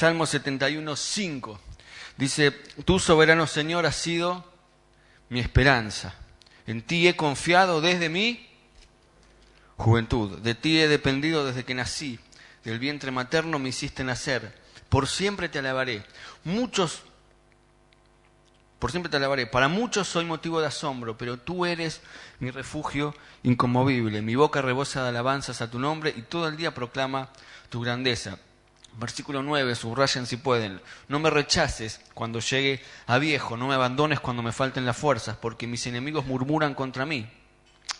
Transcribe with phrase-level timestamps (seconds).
[0.00, 1.60] Salmo 71, 5.
[2.16, 2.52] Dice,
[2.86, 4.46] tú soberano Señor has sido
[5.28, 6.14] mi esperanza.
[6.66, 8.48] En ti he confiado desde mi
[9.76, 10.38] juventud.
[10.38, 12.18] De ti he dependido desde que nací.
[12.64, 14.58] Del vientre materno me hiciste nacer.
[14.88, 16.02] Por siempre te alabaré.
[16.44, 17.02] Muchos,
[18.78, 19.46] por siempre te alabaré.
[19.48, 22.00] Para muchos soy motivo de asombro, pero tú eres
[22.38, 24.22] mi refugio inconmovible.
[24.22, 27.28] Mi boca rebosa de alabanzas a tu nombre y todo el día proclama
[27.68, 28.38] tu grandeza.
[28.98, 30.80] Versículo 9, subrayen si pueden.
[31.08, 35.36] No me rechaces cuando llegue a viejo, no me abandones cuando me falten las fuerzas,
[35.36, 37.26] porque mis enemigos murmuran contra mí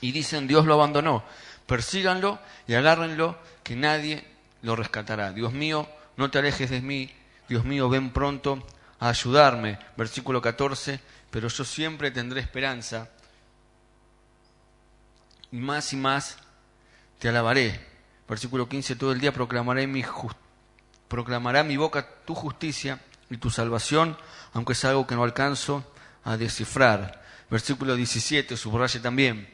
[0.01, 1.25] y dicen Dios lo abandonó.
[1.67, 4.25] Persíganlo y agárrenlo, que nadie
[4.62, 5.33] lo rescatará.
[5.33, 7.11] Dios mío, no te alejes de mí.
[7.48, 8.65] Dios mío, ven pronto
[8.98, 9.79] a ayudarme.
[9.97, 11.01] Versículo 14,
[11.31, 13.09] pero yo siempre tendré esperanza
[15.53, 16.39] y más y más
[17.19, 17.89] te alabaré.
[18.29, 20.03] Versículo 15, todo el día proclamaré mi
[21.10, 24.16] proclamará mi boca tu justicia y tu salvación,
[24.52, 25.84] aunque es algo que no alcanzo
[26.22, 27.20] a descifrar.
[27.50, 29.52] Versículo 17, subraye también,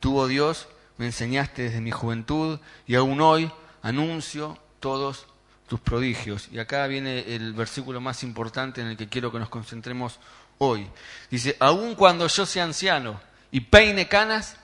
[0.00, 3.52] tú, oh Dios, me enseñaste desde mi juventud y aún hoy
[3.82, 5.26] anuncio todos
[5.68, 6.48] tus prodigios.
[6.50, 10.18] Y acá viene el versículo más importante en el que quiero que nos concentremos
[10.56, 10.88] hoy.
[11.30, 14.56] Dice, aun cuando yo sea anciano y peine canas,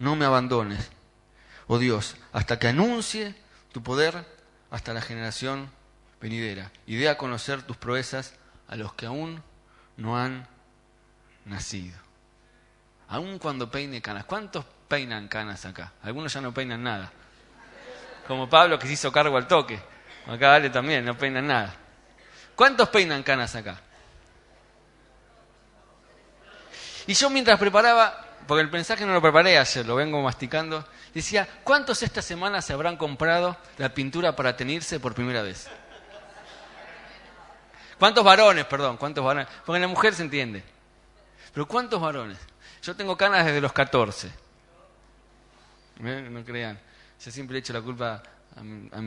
[0.00, 0.90] no me abandones,
[1.68, 3.36] oh Dios, hasta que anuncie
[3.70, 4.39] tu poder
[4.70, 5.70] hasta la generación
[6.20, 8.34] venidera y dé a conocer tus proezas
[8.68, 9.42] a los que aún
[9.96, 10.46] no han
[11.44, 11.98] nacido.
[13.08, 14.24] Aun cuando peine canas.
[14.24, 15.92] ¿Cuántos peinan canas acá?
[16.02, 17.10] Algunos ya no peinan nada.
[18.28, 19.80] Como Pablo que se hizo cargo al toque.
[20.26, 21.74] Acá vale también, no peinan nada.
[22.54, 23.80] ¿Cuántos peinan canas acá?
[27.06, 30.84] Y yo mientras preparaba porque el mensaje no lo preparé ayer, lo vengo masticando.
[31.14, 35.68] Decía, ¿cuántos esta semana se habrán comprado la pintura para tenirse por primera vez?
[37.96, 38.96] ¿Cuántos varones, perdón?
[38.96, 39.46] ¿Cuántos varones?
[39.64, 40.64] Porque la mujer se entiende.
[41.54, 42.38] Pero ¿cuántos varones?
[42.82, 44.32] Yo tengo canas desde los 14.
[46.00, 46.76] No crean.
[47.24, 48.20] Yo siempre he hecho la culpa
[48.56, 48.98] a, mi, a,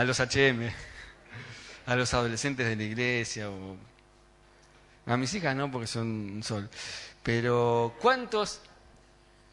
[0.00, 0.72] a los HM,
[1.84, 3.76] a los adolescentes de la iglesia o
[5.06, 6.68] a mis hijas no, porque son un sol.
[7.22, 8.60] Pero ¿cuántos,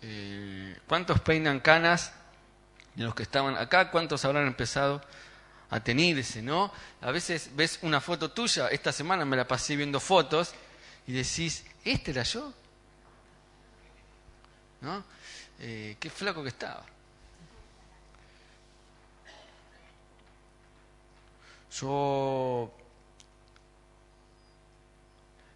[0.02, 2.14] eh, ¿cuántos peinan canas
[2.96, 3.92] de los que estaban acá?
[3.92, 5.02] ¿Cuántos habrán empezado
[5.70, 6.72] a tenerse, no?
[7.02, 10.54] A veces ves una foto tuya, esta semana me la pasé viendo fotos
[11.08, 12.54] y decís, ¿este era yo?
[14.82, 15.04] ¿No?
[15.60, 16.84] Eh, qué flaco que estaba.
[21.80, 22.74] Yo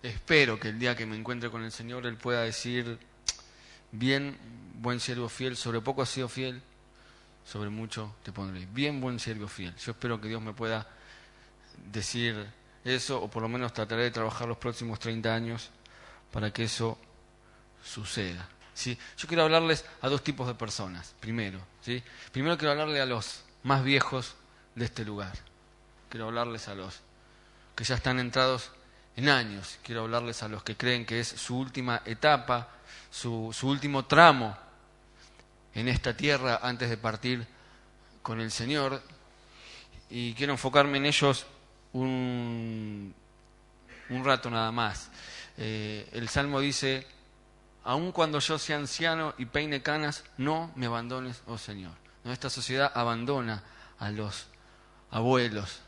[0.08, 3.00] espero que el día que me encuentre con el Señor Él pueda decir,
[3.92, 4.38] bien,
[4.76, 6.62] buen siervo fiel, sobre poco has sido fiel,
[7.46, 8.68] sobre mucho te pondré.
[8.72, 9.76] Bien, buen siervo fiel.
[9.78, 10.88] Yo espero que Dios me pueda
[11.92, 12.46] decir
[12.84, 15.70] eso, o por lo menos trataré de trabajar los próximos 30 años
[16.32, 16.98] para que eso
[17.84, 18.48] suceda.
[18.74, 18.98] ¿sí?
[19.18, 21.60] Yo quiero hablarles a dos tipos de personas, primero.
[21.82, 22.04] ¿sí?
[22.32, 24.36] Primero quiero hablarle a los más viejos
[24.76, 25.34] de este lugar.
[26.10, 27.00] Quiero hablarles a los
[27.76, 28.72] que ya están entrados
[29.16, 29.80] en años.
[29.84, 32.70] Quiero hablarles a los que creen que es su última etapa,
[33.10, 34.56] su, último tramo
[35.74, 37.46] en esta tierra antes de partir
[38.22, 39.02] con el Señor.
[40.10, 41.46] Y quiero enfocarme en ellos
[41.94, 43.14] un,
[44.10, 45.10] un rato nada más.
[45.58, 47.08] Eh, el Salmo dice,
[47.84, 51.94] aun cuando yo sea anciano y peine canas, no me abandones, oh Señor.
[52.26, 53.64] Esta sociedad abandona
[54.00, 54.48] a los
[55.12, 55.80] abuelos.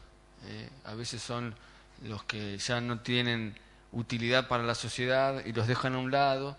[0.46, 1.56] Eh, a veces son
[2.04, 3.58] los que ya no tienen
[3.92, 6.58] utilidad para la sociedad y los dejan a un lado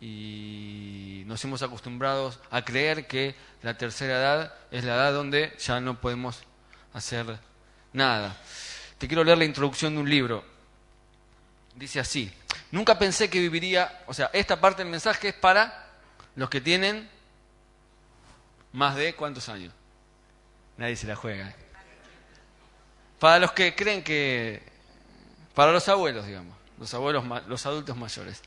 [0.00, 5.80] y nos hemos acostumbrado a creer que la tercera edad es la edad donde ya
[5.80, 6.42] no podemos
[6.92, 7.38] hacer
[7.92, 8.36] nada.
[8.98, 10.44] Te quiero leer la introducción de un libro.
[11.74, 12.32] Dice así,
[12.70, 15.86] nunca pensé que viviría, o sea, esta parte del mensaje es para
[16.36, 17.08] los que tienen
[18.72, 19.72] más de cuántos años.
[20.76, 21.48] Nadie se la juega.
[21.48, 21.54] ¿eh?
[23.18, 24.73] Para los que creen que
[25.54, 28.42] para los abuelos, digamos, los abuelos, los adultos mayores.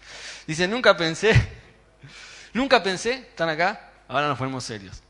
[0.45, 1.33] Dice, nunca pensé,
[2.53, 5.01] nunca pensé, están acá, ahora nos ponemos serios.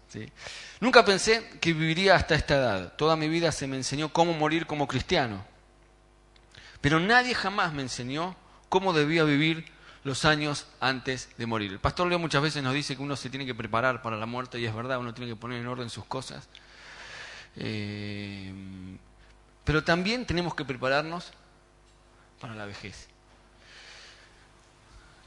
[0.80, 2.94] Nunca pensé que viviría hasta esta edad.
[2.96, 5.44] Toda mi vida se me enseñó cómo morir como cristiano.
[6.82, 8.36] Pero nadie jamás me enseñó
[8.70, 9.66] cómo debía vivir
[10.04, 11.72] los años antes de morir.
[11.72, 14.26] El pastor Leo muchas veces nos dice que uno se tiene que preparar para la
[14.26, 16.48] muerte y es verdad, uno tiene que poner en orden sus cosas.
[17.56, 18.54] Eh,
[19.64, 21.34] pero también tenemos que prepararnos
[22.40, 23.08] para la vejez.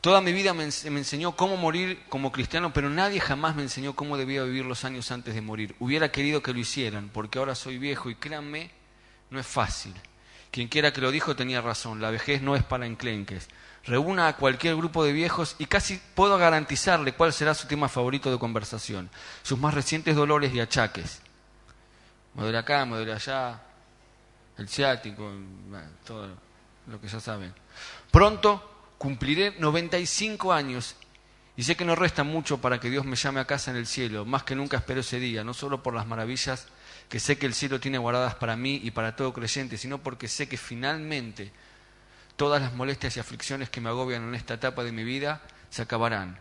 [0.01, 4.17] Toda mi vida me, enseñó cómo morir como cristiano, pero nadie jamás me enseñó cómo
[4.17, 5.77] debía vivir los años antes de morir.
[5.79, 8.71] Hubiera querido que lo hicieran, porque ahora soy viejo y créanme,
[9.29, 9.95] no es fácil.
[10.51, 13.49] Quien quiera que lo dijo tenía razón, la vejez no es para enclenques.
[13.85, 18.31] Reúna a cualquier grupo de viejos y casi puedo garantizarle cuál será su tema favorito
[18.31, 19.11] de conversación,
[19.43, 21.21] sus más recientes dolores y achaques.
[22.35, 23.61] Me acá, me allá,
[24.57, 25.31] el ciático,
[26.07, 26.50] todo
[26.91, 27.55] lo que ya saben.
[28.11, 30.97] Pronto cumpliré 95 años
[31.57, 33.87] y sé que no resta mucho para que Dios me llame a casa en el
[33.87, 34.25] cielo.
[34.25, 36.67] Más que nunca espero ese día, no solo por las maravillas
[37.09, 40.29] que sé que el cielo tiene guardadas para mí y para todo creyente, sino porque
[40.29, 41.51] sé que finalmente
[42.37, 45.83] todas las molestias y aflicciones que me agobian en esta etapa de mi vida se
[45.83, 46.39] acabarán.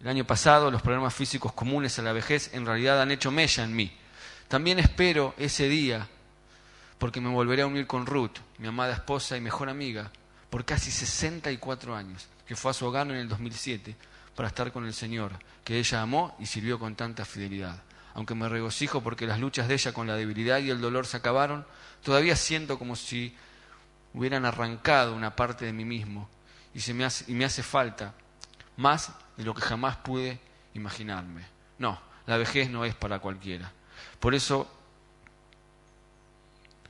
[0.00, 3.64] El año pasado los problemas físicos comunes a la vejez en realidad han hecho mella
[3.64, 3.92] en mí.
[4.46, 6.08] También espero ese día
[6.98, 10.10] porque me volveré a unir con Ruth, mi amada esposa y mejor amiga,
[10.50, 13.94] por casi 64 años, que fue a su hogar en el 2007
[14.34, 15.32] para estar con el Señor,
[15.64, 17.82] que ella amó y sirvió con tanta fidelidad.
[18.14, 21.16] Aunque me regocijo porque las luchas de ella con la debilidad y el dolor se
[21.16, 21.66] acabaron,
[22.02, 23.36] todavía siento como si
[24.14, 26.28] hubieran arrancado una parte de mí mismo
[26.74, 28.14] y, se me y me hace falta
[28.76, 30.40] más de lo que jamás pude
[30.74, 31.46] imaginarme.
[31.78, 33.70] No, la vejez no es para cualquiera.
[34.18, 34.77] Por eso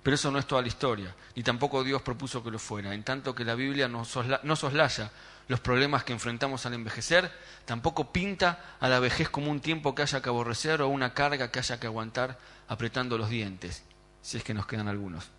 [0.02, 2.94] pero eso no es toda la historia, ni tampoco Dios propuso que lo fuera.
[2.94, 5.10] En tanto que la Biblia no, soslaya
[5.48, 7.32] los problemas que enfrentamos al envejecer,
[7.64, 11.50] tampoco pinta a la vejez como un tiempo que haya que aborrecer o una carga
[11.50, 13.82] que haya que aguantar apretando los dientes,
[14.20, 15.30] si es que nos quedan algunos.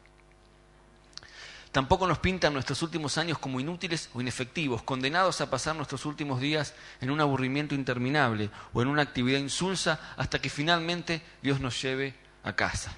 [1.71, 6.39] Tampoco nos pinta nuestros últimos años como inútiles o inefectivos, condenados a pasar nuestros últimos
[6.39, 11.79] días en un aburrimiento interminable o en una actividad insulsa hasta que finalmente Dios nos
[11.79, 12.97] lleve a casa.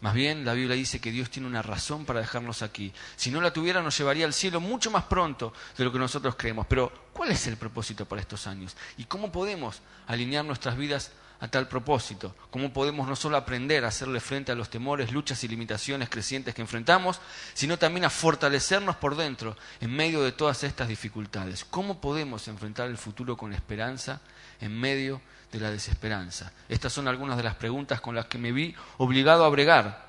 [0.00, 2.92] Más bien, la Biblia dice que Dios tiene una razón para dejarnos aquí.
[3.16, 6.36] Si no la tuviera, nos llevaría al cielo mucho más pronto de lo que nosotros
[6.36, 6.66] creemos.
[6.66, 8.76] Pero, ¿cuál es el propósito para estos años?
[8.98, 12.34] ¿Y cómo podemos alinear nuestras vidas a tal propósito?
[12.50, 16.54] ¿Cómo podemos no solo aprender a hacerle frente a los temores, luchas y limitaciones crecientes
[16.54, 17.20] que enfrentamos,
[17.54, 21.64] sino también a fortalecernos por dentro en medio de todas estas dificultades?
[21.64, 24.20] ¿Cómo podemos enfrentar el futuro con esperanza
[24.60, 26.52] en medio de de la desesperanza.
[26.68, 30.06] Estas son algunas de las preguntas con las que me vi obligado a bregar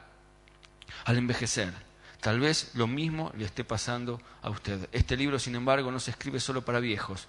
[1.05, 1.73] al envejecer.
[2.21, 4.89] Tal vez lo mismo le esté pasando a usted.
[4.91, 7.27] Este libro, sin embargo, no se escribe solo para viejos,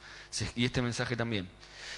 [0.57, 1.49] y este mensaje también.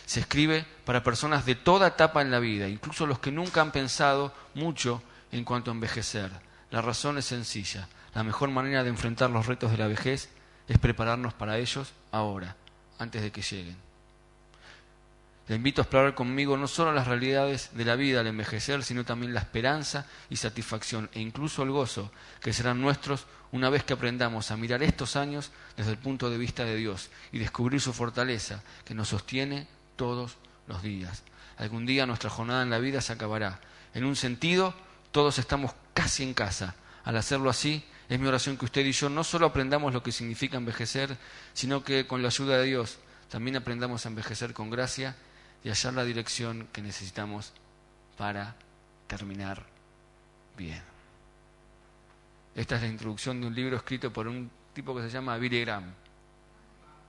[0.06, 3.70] Se escribe para personas de toda etapa en la vida, incluso los que nunca han
[3.70, 6.30] pensado mucho en cuanto a envejecer.
[6.70, 7.88] La razón es sencilla.
[8.14, 10.28] La mejor manera de enfrentar los retos de la vejez
[10.66, 12.56] es prepararnos para ellos ahora,
[12.98, 13.89] antes de que lleguen.
[15.50, 19.04] Le invito a explorar conmigo no solo las realidades de la vida al envejecer, sino
[19.04, 23.94] también la esperanza y satisfacción e incluso el gozo que serán nuestros una vez que
[23.94, 27.92] aprendamos a mirar estos años desde el punto de vista de Dios y descubrir su
[27.92, 29.66] fortaleza que nos sostiene
[29.96, 30.36] todos
[30.68, 31.24] los días.
[31.58, 33.58] Algún día nuestra jornada en la vida se acabará.
[33.92, 34.72] En un sentido,
[35.10, 36.76] todos estamos casi en casa.
[37.02, 40.12] Al hacerlo así, es mi oración que usted y yo no solo aprendamos lo que
[40.12, 41.18] significa envejecer,
[41.54, 42.98] sino que con la ayuda de Dios
[43.28, 45.16] también aprendamos a envejecer con gracia
[45.62, 47.52] y hallar la dirección que necesitamos
[48.16, 48.56] para
[49.06, 49.64] terminar
[50.56, 50.82] bien.
[52.54, 55.60] Esta es la introducción de un libro escrito por un tipo que se llama Billy
[55.60, 55.92] Graham.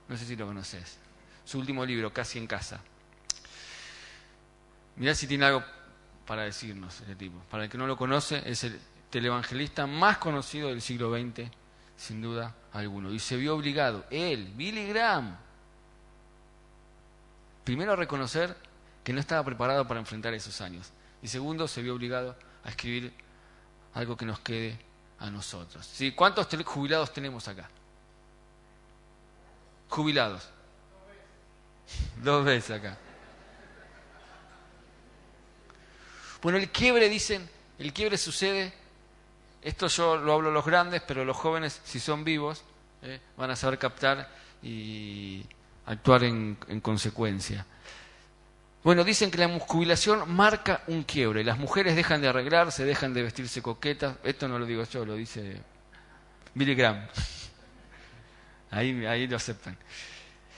[0.08, 0.98] No sé si lo conoces.
[1.44, 2.80] Su último libro, Casi en casa.
[4.96, 5.64] Mirá si tiene algo
[6.26, 7.38] para decirnos ese tipo.
[7.50, 8.78] Para el que no lo conoce, es el
[9.10, 11.50] televangelista más conocido del siglo XX,
[11.96, 13.12] sin duda alguno.
[13.12, 15.36] Y se vio obligado, él, Billy Graham,
[17.64, 18.56] primero, a reconocer
[19.04, 20.90] que no estaba preparado para enfrentar esos años.
[21.22, 23.12] Y segundo, se vio obligado a escribir
[23.94, 24.78] algo que nos quede
[25.18, 25.88] a nosotros.
[26.16, 27.68] ¿Cuántos jubilados tenemos acá?
[29.88, 30.48] Jubilados.
[32.22, 32.98] Dos veces acá.
[36.40, 38.72] Bueno, el quiebre, dicen, el quiebre sucede,
[39.62, 42.64] esto yo lo hablo a los grandes, pero los jóvenes, si son vivos,
[43.02, 44.28] eh, van a saber captar
[44.60, 45.44] y,
[45.86, 47.66] actuar en, consecuencia.
[48.84, 51.44] Bueno, dicen que la jubilación marca un quiebre.
[51.44, 54.16] Las mujeres dejan de arreglarse, dejan de vestirse coquetas.
[54.24, 55.60] Esto no lo digo yo, lo dice
[56.54, 56.76] Billy.
[58.70, 59.76] Ahí, ahí lo aceptan.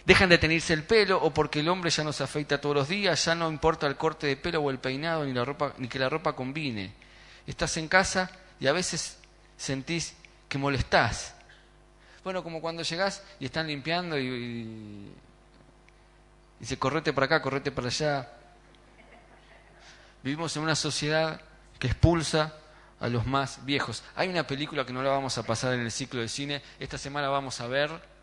[0.07, 2.88] Dejan de tenerse el pelo o porque el hombre ya no se afeita todos los
[2.88, 5.88] días, ya no importa el corte de pelo o el peinado ni, la ropa, ni
[5.88, 6.93] que la ropa combine.
[7.45, 9.19] Estás en casa y a veces
[9.57, 10.14] sentís
[10.49, 11.34] que molestás
[12.25, 15.12] bueno, como cuando llegás y están limpiando y, y,
[16.59, 18.28] dice, correte para acá, correte para allá.
[20.23, 21.40] Vivimos en una sociedad
[21.78, 22.54] que expulsa
[22.99, 24.02] a los más viejos.
[24.16, 26.62] Hay una película que no la vamos a pasar en el ciclo de cine.
[26.81, 28.14] Esta semana vamos a ver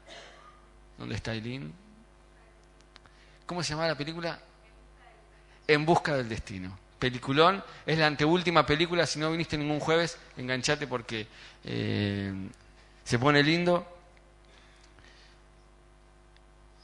[1.01, 1.74] ¿Dónde está Eileen?
[3.48, 4.39] ¿Cómo se llama la película?
[5.67, 6.77] En busca del destino.
[7.00, 11.25] Peliculón, es la anteúltima película, si no viniste ningún jueves, enganchate porque
[11.63, 12.31] eh,
[13.03, 13.88] se pone lindo.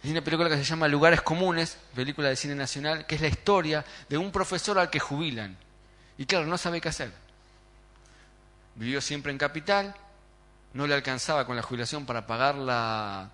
[0.03, 3.27] Es una película que se llama Lugares Comunes, película de cine nacional, que es la
[3.27, 5.57] historia de un profesor al que jubilan.
[6.17, 7.12] Y claro, no sabe qué hacer.
[8.75, 9.95] Vivió siempre en capital,
[10.74, 13.31] no le alcanzaba con la jubilación para pagar la,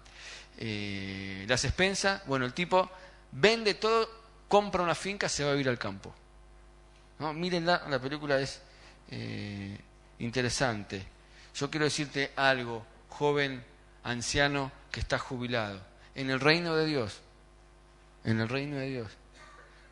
[0.57, 2.25] eh, las expensas.
[2.25, 2.89] Bueno, el tipo
[3.31, 4.09] vende todo,
[4.47, 6.13] compra una finca, se va a vivir al campo.
[7.19, 7.33] ¿No?
[7.33, 8.61] Mírenla, la película es
[9.11, 9.77] eh,
[10.19, 11.05] interesante.
[11.55, 13.63] Yo quiero decirte algo, joven,
[14.03, 15.81] anciano, que está jubilado.
[16.15, 17.21] En el reino de Dios,
[18.23, 19.11] en el reino de Dios,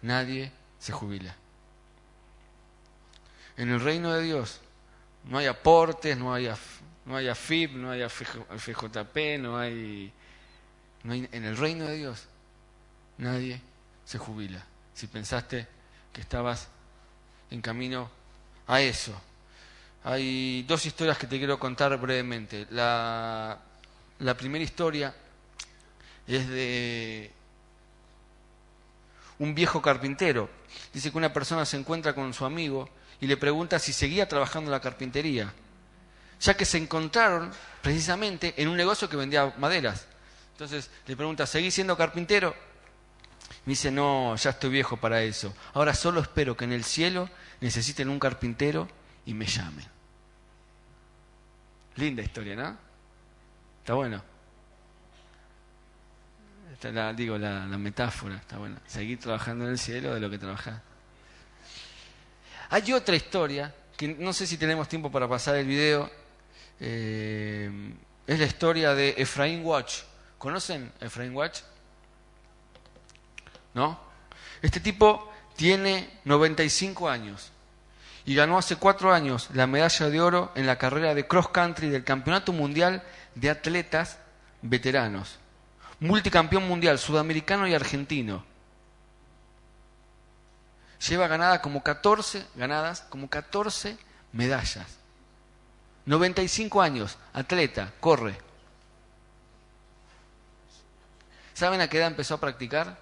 [0.02, 1.36] nadie se jubila.
[3.58, 4.60] En el reino de Dios
[5.26, 6.50] no hay aportes, no hay,
[7.06, 10.12] no hay AFIP, no hay FJP, no hay,
[11.04, 11.30] no hay...
[11.32, 12.28] En el reino de Dios
[13.18, 13.62] nadie
[14.06, 14.64] se jubila.
[14.94, 15.68] Si pensaste
[16.12, 16.68] que estabas
[17.50, 18.10] en camino
[18.68, 19.20] a eso.
[20.04, 22.68] Hay dos historias que te quiero contar brevemente.
[22.72, 23.58] La,
[24.20, 25.14] la primera historia
[26.28, 27.32] es de
[29.40, 30.50] un viejo carpintero.
[30.94, 32.90] Dice que una persona se encuentra con su amigo
[33.20, 35.54] y le pregunta si seguía trabajando en la carpintería,
[36.40, 40.06] ya que se encontraron precisamente en un negocio que vendía maderas.
[40.54, 42.56] Entonces le pregunta, ¿seguís siendo carpintero?
[43.66, 45.54] Me dice, no, ya estoy viejo para eso.
[45.74, 47.30] Ahora solo espero que en el cielo
[47.60, 48.88] necesiten un carpintero
[49.26, 49.91] y me llamen.
[51.96, 52.78] Linda historia, ¿no?
[53.80, 54.24] Está bueno.
[56.84, 58.80] la, digo, la, metáfora, está buena.
[58.86, 60.82] Seguir trabajando en el cielo de lo que trabajás.
[62.70, 66.10] Hay otra historia, que no sé si tenemos tiempo para pasar el video.
[66.80, 67.70] Eh,
[68.26, 70.04] es la historia de Efraín Watch.
[70.38, 71.62] ¿Conocen a Efraín Watch?
[73.74, 74.00] ¿no?
[74.62, 77.52] Este tipo tiene 95 años
[78.26, 81.90] y ganó hace cuatro años la medalla de oro en la carrera de cross country
[81.90, 83.04] del Campeonato Mundial
[83.36, 84.20] de Atletas
[84.62, 85.40] Veteranos.
[86.00, 88.44] Multicampeón mundial sudamericano y argentino.
[91.08, 93.98] Lleva ganada como 14, ganadas como 14
[94.34, 94.98] medallas.
[96.06, 98.38] 95 años, atleta, corre.
[101.54, 102.98] ¿Saben a qué edad empezó a practicar?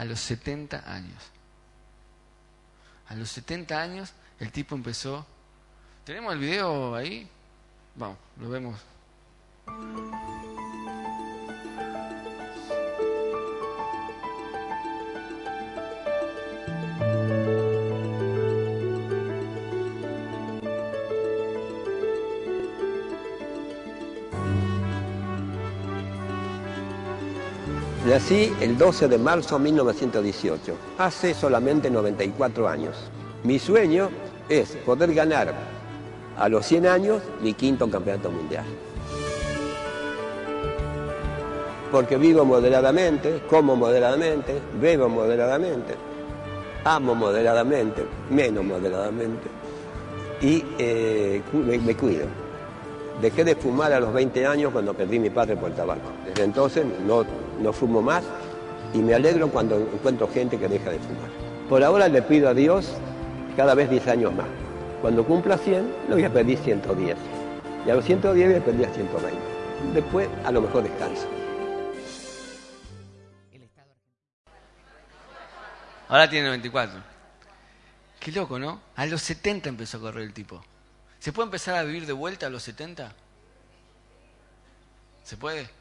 [0.00, 1.22] A los 70 años.
[3.08, 5.26] A los 70 años el tipo empezó...
[6.06, 7.28] ¿Tenemos el video ahí?
[7.96, 8.80] Vamos, lo vemos.
[28.10, 32.96] Nací el 12 de marzo de 1918, hace solamente 94 años.
[33.44, 34.10] Mi sueño
[34.48, 35.54] es poder ganar
[36.36, 38.64] a los 100 años mi quinto campeonato mundial.
[41.92, 45.94] Porque vivo moderadamente, como moderadamente, bebo moderadamente,
[46.82, 49.46] amo moderadamente, menos moderadamente
[50.42, 52.26] y eh, me cuido.
[53.22, 56.10] Dejé de fumar a los 20 años cuando perdí mi padre por el tabaco.
[56.26, 57.24] Desde entonces no,
[57.60, 58.24] no fumo más
[58.92, 61.30] y me alegro cuando encuentro gente que deja de fumar.
[61.68, 62.92] Por ahora le pido a Dios
[63.56, 64.48] cada vez 10 años más.
[65.00, 67.16] Cuando cumpla 100, lo voy a pedir 110.
[67.86, 69.38] Y a los 110 voy a pedir a 120.
[69.94, 71.26] Después, a lo mejor descanso.
[76.08, 77.00] Ahora tiene 94.
[78.18, 78.80] Qué loco, ¿no?
[78.96, 80.62] A los 70 empezó a correr el tipo.
[81.20, 83.12] ¿Se puede empezar a vivir de vuelta a los 70?
[85.22, 85.79] ¿Se puede?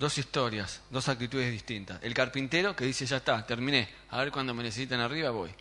[0.00, 2.02] Dos historias, dos actitudes distintas.
[2.02, 5.54] El carpintero que dice, ya está, terminé, a ver cuando me necesitan arriba voy.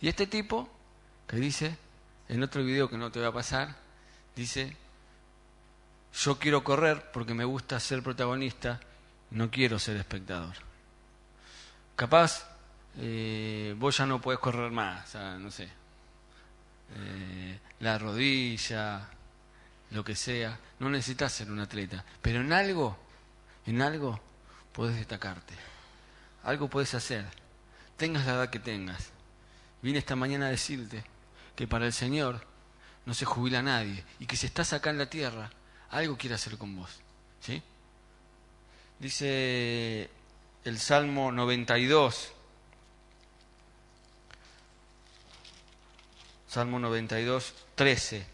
[0.00, 0.68] Y este tipo
[1.26, 1.76] que dice,
[2.28, 3.76] en otro video que no te va a pasar,
[4.34, 4.76] dice,
[6.14, 8.80] yo quiero correr porque me gusta ser protagonista,
[9.30, 10.54] no quiero ser espectador
[12.02, 12.48] capaz
[12.98, 15.68] eh, vos ya no puedes correr más, no sé,
[16.96, 19.08] eh, la rodilla,
[19.92, 22.98] lo que sea, no necesitas ser un atleta, pero en algo,
[23.66, 24.20] en algo
[24.72, 25.54] puedes destacarte.
[26.42, 27.24] Algo puedes hacer.
[27.96, 29.10] Tengas la edad que tengas.
[29.80, 31.04] Vine esta mañana a decirte
[31.54, 32.46] que para el Señor
[33.04, 35.50] no se jubila nadie y que si estás acá en la tierra,
[35.90, 37.00] algo quiere hacer con vos.
[37.40, 37.62] ¿Sí?
[38.98, 40.08] Dice
[40.64, 42.32] el Salmo 92.
[46.48, 48.26] Salmo 92, 13.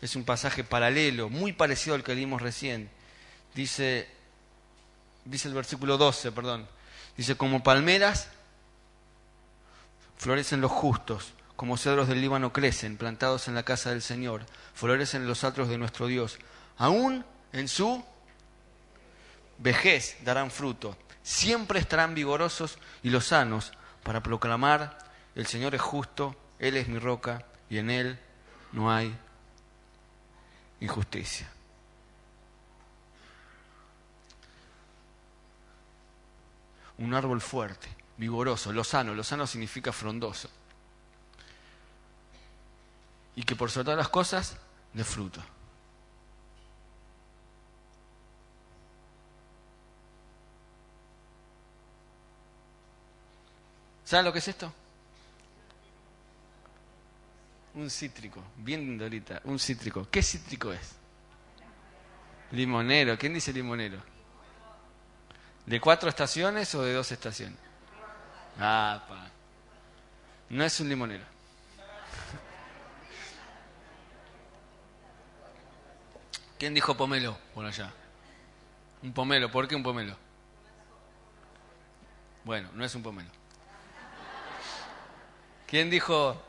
[0.00, 2.88] Es un pasaje paralelo, muy parecido al que leímos recién.
[3.54, 4.08] Dice,
[5.24, 6.68] dice el versículo 12, perdón.
[7.16, 8.28] Dice, como palmeras
[10.16, 15.26] florecen los justos, como cedros del Líbano crecen, plantados en la casa del Señor, florecen
[15.26, 16.38] los atros de nuestro Dios.
[16.76, 18.04] Aún en su
[19.58, 24.98] vejez darán fruto, siempre estarán vigorosos y los sanos para proclamar,
[25.34, 28.18] el Señor es justo, Él es mi roca y en Él
[28.72, 29.16] no hay
[30.80, 31.50] injusticia.
[36.98, 40.50] Un árbol fuerte, vigoroso, lozano, lozano significa frondoso.
[43.36, 44.56] Y que por sobre todas las cosas,
[44.92, 45.40] de fruto.
[54.04, 54.72] ¿Saben lo que es esto?
[57.74, 60.08] Un cítrico, bien ahorita, un cítrico.
[60.10, 60.92] ¿Qué cítrico es?
[62.52, 63.18] Limonero.
[63.18, 64.02] ¿Quién dice limonero?
[65.68, 67.58] ¿De cuatro estaciones o de dos estaciones?
[68.58, 69.28] Ah, pa.
[70.48, 71.24] No es un limonero.
[76.58, 77.92] ¿Quién dijo pomelo por allá?
[79.02, 79.50] Un pomelo.
[79.50, 80.16] ¿Por qué un pomelo?
[82.44, 83.28] Bueno, no es un pomelo.
[85.66, 86.42] ¿Quién dijo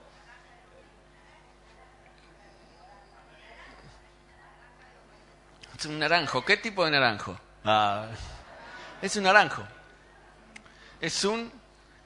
[5.78, 6.46] Es un naranjo.
[6.46, 7.38] ¿Qué tipo de naranjo?
[7.66, 8.08] Ah,
[9.02, 9.64] es un naranjo.
[11.00, 11.52] Es un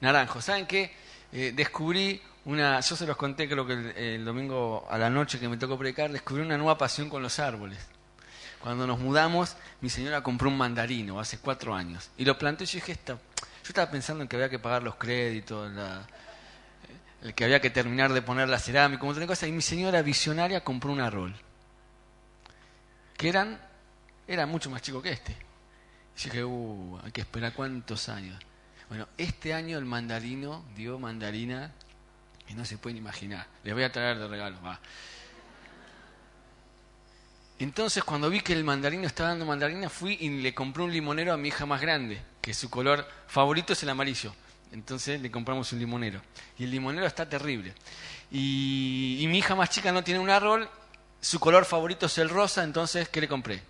[0.00, 0.40] naranjo.
[0.40, 0.94] ¿Saben qué?
[1.32, 5.48] Eh, descubrí una, yo se los conté creo que el, domingo a la noche que
[5.48, 7.78] me tocó predicar, descubrí una nueva pasión con los árboles.
[8.60, 12.66] Cuando nos mudamos, mi señora compró un mandarino hace cuatro años y lo planté y
[12.66, 13.18] yo dije, yo
[13.62, 15.70] estaba pensando en que había que pagar los créditos,
[17.22, 20.62] el que había que terminar de poner la cerámica, otra cosa, y mi señora visionaria
[20.62, 21.34] compró un árbol
[23.16, 23.60] que eran,
[24.26, 25.36] era mucho más chico que este.
[26.16, 28.38] Y dije, uh, hay que esperar cuántos años.
[28.88, 31.72] Bueno, este año el mandarino dio mandarina
[32.46, 33.46] que no se pueden imaginar.
[33.64, 34.78] Les voy a traer de regalo, va.
[37.58, 41.32] Entonces, cuando vi que el mandarino estaba dando mandarina, fui y le compré un limonero
[41.32, 44.34] a mi hija más grande, que su color favorito es el amarillo.
[44.72, 46.20] Entonces le compramos un limonero.
[46.58, 47.74] Y el limonero está terrible.
[48.30, 50.68] Y, y mi hija más chica no tiene un árbol
[51.24, 53.62] su color favorito es el rosa, entonces, ¿qué le compré?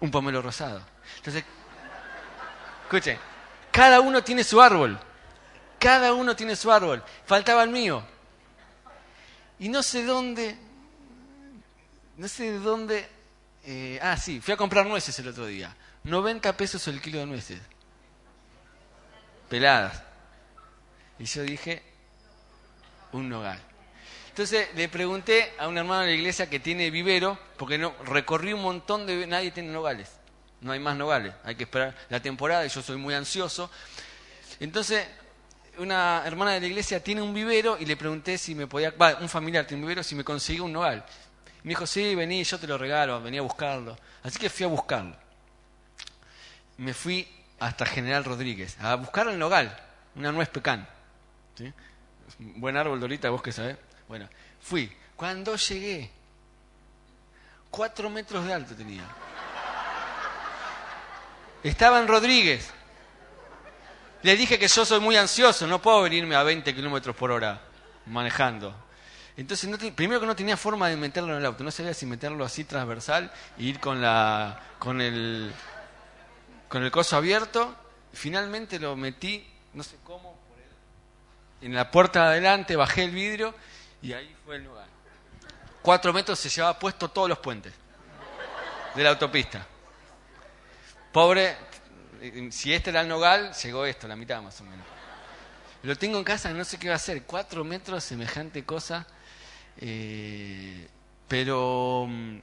[0.00, 0.82] Un pomelo rosado.
[1.16, 1.44] Entonces,
[2.84, 3.18] escuchen,
[3.70, 4.98] cada uno tiene su árbol.
[5.78, 7.02] Cada uno tiene su árbol.
[7.26, 8.04] Faltaba el mío.
[9.58, 10.56] Y no sé dónde,
[12.16, 13.08] no sé de dónde,
[13.64, 15.76] eh, ah, sí, fui a comprar nueces el otro día.
[16.04, 17.60] 90 pesos el kilo de nueces.
[19.48, 20.02] Peladas.
[21.18, 21.82] Y yo dije,
[23.12, 23.60] un nogal.
[24.38, 28.52] Entonces le pregunté a un hermano de la iglesia que tiene vivero, porque no recorrí
[28.52, 29.26] un montón de...
[29.26, 30.12] Nadie tiene nogales,
[30.60, 33.68] no hay más nogales, hay que esperar la temporada y yo soy muy ansioso.
[34.60, 35.08] Entonces
[35.78, 38.92] una hermana de la iglesia tiene un vivero y le pregunté si me podía...
[38.92, 41.04] Va, un familiar tiene un vivero, si me conseguía un nogal.
[41.64, 43.98] Me dijo, sí, vení, yo te lo regalo, venía a buscarlo.
[44.22, 45.16] Así que fui a buscarlo.
[46.76, 47.26] Me fui
[47.58, 49.76] hasta General Rodríguez a buscar el nogal,
[50.14, 50.88] una nuez pecan.
[52.38, 53.87] Buen árbol, Dorita, vos que sabés.
[54.08, 54.28] Bueno,
[54.60, 54.90] fui.
[55.14, 56.10] Cuando llegué,
[57.70, 59.04] cuatro metros de alto tenía.
[61.62, 62.70] Estaba en Rodríguez.
[64.22, 67.60] Le dije que yo soy muy ansioso, no puedo venirme a 20 kilómetros por hora
[68.06, 68.74] manejando.
[69.36, 72.44] Entonces, primero que no tenía forma de meterlo en el auto, no sabía si meterlo
[72.44, 75.52] así transversal e ir con, la, con, el,
[76.68, 77.76] con el coso abierto.
[78.12, 80.36] Finalmente lo metí, no sé cómo,
[81.60, 83.54] en la puerta de adelante, bajé el vidrio
[84.02, 84.86] y ahí fue el lugar.
[85.82, 87.72] Cuatro metros se llevaba puesto todos los puentes
[88.94, 89.66] de la autopista.
[91.12, 91.56] Pobre,
[92.50, 94.86] si este era el nogal, llegó esto, la mitad más o menos.
[95.82, 97.22] Lo tengo en casa, no sé qué va a hacer.
[97.22, 99.06] Cuatro metros, semejante cosa.
[99.78, 100.88] Eh,
[101.28, 102.06] pero...
[102.08, 102.38] Mm,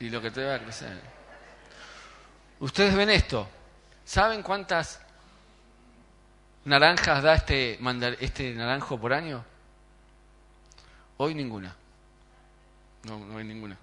[0.00, 1.00] y lo que todavía va a crecer.
[2.60, 3.48] Ustedes ven esto.
[4.04, 5.00] ¿Saben cuántas
[6.64, 7.78] naranjas da este,
[8.20, 9.44] este naranjo por año?
[11.16, 11.74] Hoy ninguna.
[13.04, 13.76] No, no hay ninguna.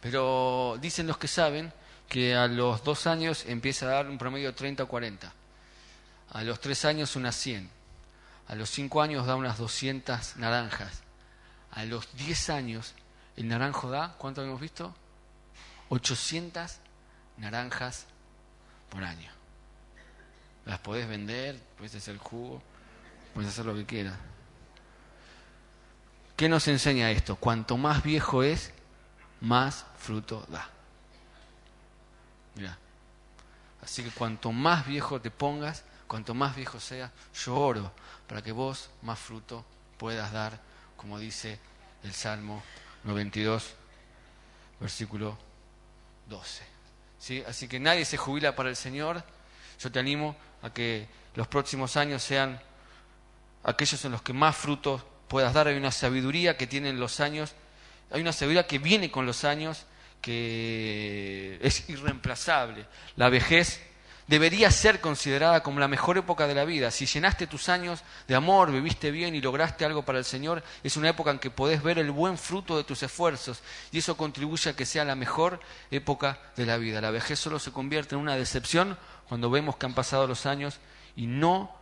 [0.00, 1.72] Pero dicen los que saben
[2.08, 5.32] que a los dos años empieza a dar un promedio de 30 o 40.
[6.30, 7.68] A los tres años unas 100.
[8.48, 11.02] A los cinco años da unas 200 naranjas.
[11.72, 12.94] A los 10 años
[13.36, 14.94] el naranjo da, ¿cuánto hemos visto?
[15.88, 16.78] 800
[17.38, 18.06] naranjas
[18.90, 19.30] por año.
[20.66, 22.62] Las podés vender, puedes hacer jugo.
[23.34, 24.16] puedes hacer lo que quieras.
[26.36, 27.36] ¿Qué nos enseña esto?
[27.36, 28.72] Cuanto más viejo es,
[29.40, 30.68] más fruto da.
[32.56, 32.76] Mira.
[33.82, 37.10] Así que cuanto más viejo te pongas, cuanto más viejo seas,
[37.44, 37.92] yo oro
[38.26, 39.64] para que vos más fruto
[39.98, 40.58] puedas dar,
[40.96, 41.60] como dice
[42.02, 42.62] el Salmo
[43.04, 43.74] 92,
[44.80, 45.38] versículo
[46.28, 46.64] 12.
[47.18, 47.44] ¿Sí?
[47.46, 49.22] Así que nadie se jubila para el Señor.
[49.78, 52.60] Yo te animo a que los próximos años sean
[53.62, 55.68] aquellos en los que más frutos puedas dar.
[55.68, 57.54] Hay una sabiduría que tienen los años,
[58.10, 59.86] hay una sabiduría que viene con los años,
[60.20, 62.86] que es irreemplazable.
[63.16, 63.80] La vejez
[64.26, 66.90] debería ser considerada como la mejor época de la vida.
[66.90, 70.96] Si llenaste tus años de amor, viviste bien y lograste algo para el Señor, es
[70.96, 74.70] una época en que podés ver el buen fruto de tus esfuerzos y eso contribuye
[74.70, 75.60] a que sea la mejor
[75.90, 77.00] época de la vida.
[77.00, 78.96] La vejez solo se convierte en una decepción
[79.28, 80.78] cuando vemos que han pasado los años
[81.16, 81.74] y no,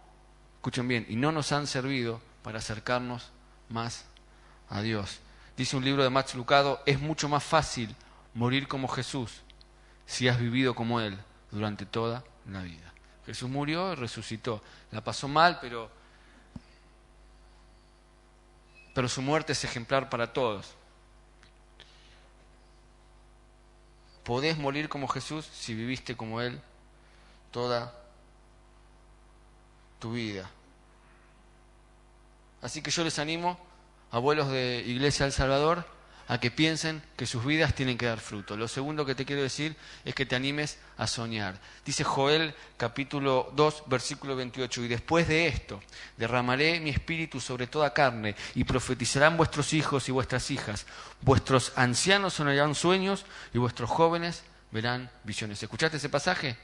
[0.56, 3.31] escuchen bien, y no nos han servido para acercarnos
[3.72, 4.04] más
[4.68, 5.18] a Dios.
[5.56, 7.94] Dice un libro de Max Lucado, es mucho más fácil
[8.34, 9.42] morir como Jesús
[10.06, 11.18] si has vivido como Él
[11.50, 12.92] durante toda la vida.
[13.26, 14.62] Jesús murió y resucitó.
[14.90, 15.90] La pasó mal, pero,
[18.94, 20.74] pero su muerte es ejemplar para todos.
[24.24, 26.60] Podés morir como Jesús si viviste como Él
[27.50, 27.94] toda
[29.98, 30.48] tu vida.
[32.62, 33.58] Así que yo les animo,
[34.10, 35.84] abuelos de Iglesia del Salvador,
[36.28, 38.56] a que piensen que sus vidas tienen que dar fruto.
[38.56, 41.58] Lo segundo que te quiero decir es que te animes a soñar.
[41.84, 45.82] Dice Joel capítulo 2 versículo 28, y después de esto
[46.16, 50.86] derramaré mi espíritu sobre toda carne y profetizarán vuestros hijos y vuestras hijas.
[51.20, 55.62] Vuestros ancianos soñarán sueños y vuestros jóvenes verán visiones.
[55.62, 56.56] ¿Escuchaste ese pasaje?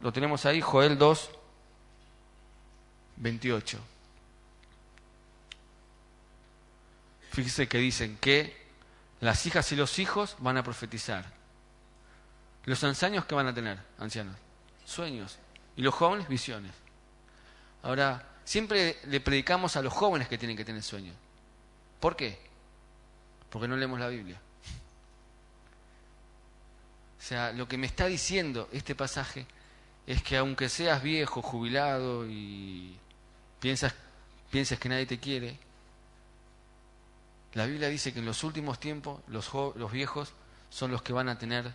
[0.00, 1.30] Lo tenemos ahí, Joel 2,
[3.16, 3.78] 28.
[7.30, 8.56] Fíjese que dicen que
[9.20, 11.24] las hijas y los hijos van a profetizar.
[12.64, 14.36] Los ancianos que van a tener, ancianos,
[14.84, 15.38] sueños.
[15.76, 16.72] Y los jóvenes, visiones.
[17.82, 21.16] Ahora, siempre le predicamos a los jóvenes que tienen que tener sueños.
[22.00, 22.38] ¿Por qué?
[23.50, 24.40] Porque no leemos la Biblia.
[27.18, 29.46] O sea, lo que me está diciendo este pasaje
[30.06, 32.96] es que aunque seas viejo, jubilado y
[33.60, 33.94] piensas,
[34.50, 35.58] pienses que nadie te quiere,
[37.58, 40.32] la Biblia dice que en los últimos tiempos los, los viejos
[40.70, 41.74] son los que van a tener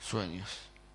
[0.00, 0.48] sueños.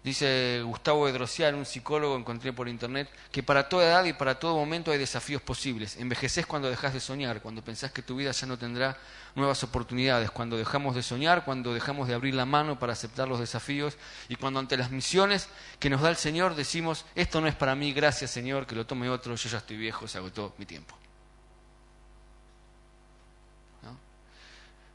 [0.04, 4.58] Dice Gustavo Edrocial, un psicólogo encontré por internet, que para toda edad y para todo
[4.58, 5.96] momento hay desafíos posibles.
[5.96, 8.98] Envejeces cuando dejas de soñar, cuando pensás que tu vida ya no tendrá
[9.34, 13.40] nuevas oportunidades, cuando dejamos de soñar, cuando dejamos de abrir la mano para aceptar los
[13.40, 13.96] desafíos
[14.28, 15.48] y cuando ante las misiones
[15.80, 18.86] que nos da el Señor decimos, esto no es para mí, gracias Señor, que lo
[18.86, 20.98] tome otro, yo ya estoy viejo, se agotó mi tiempo.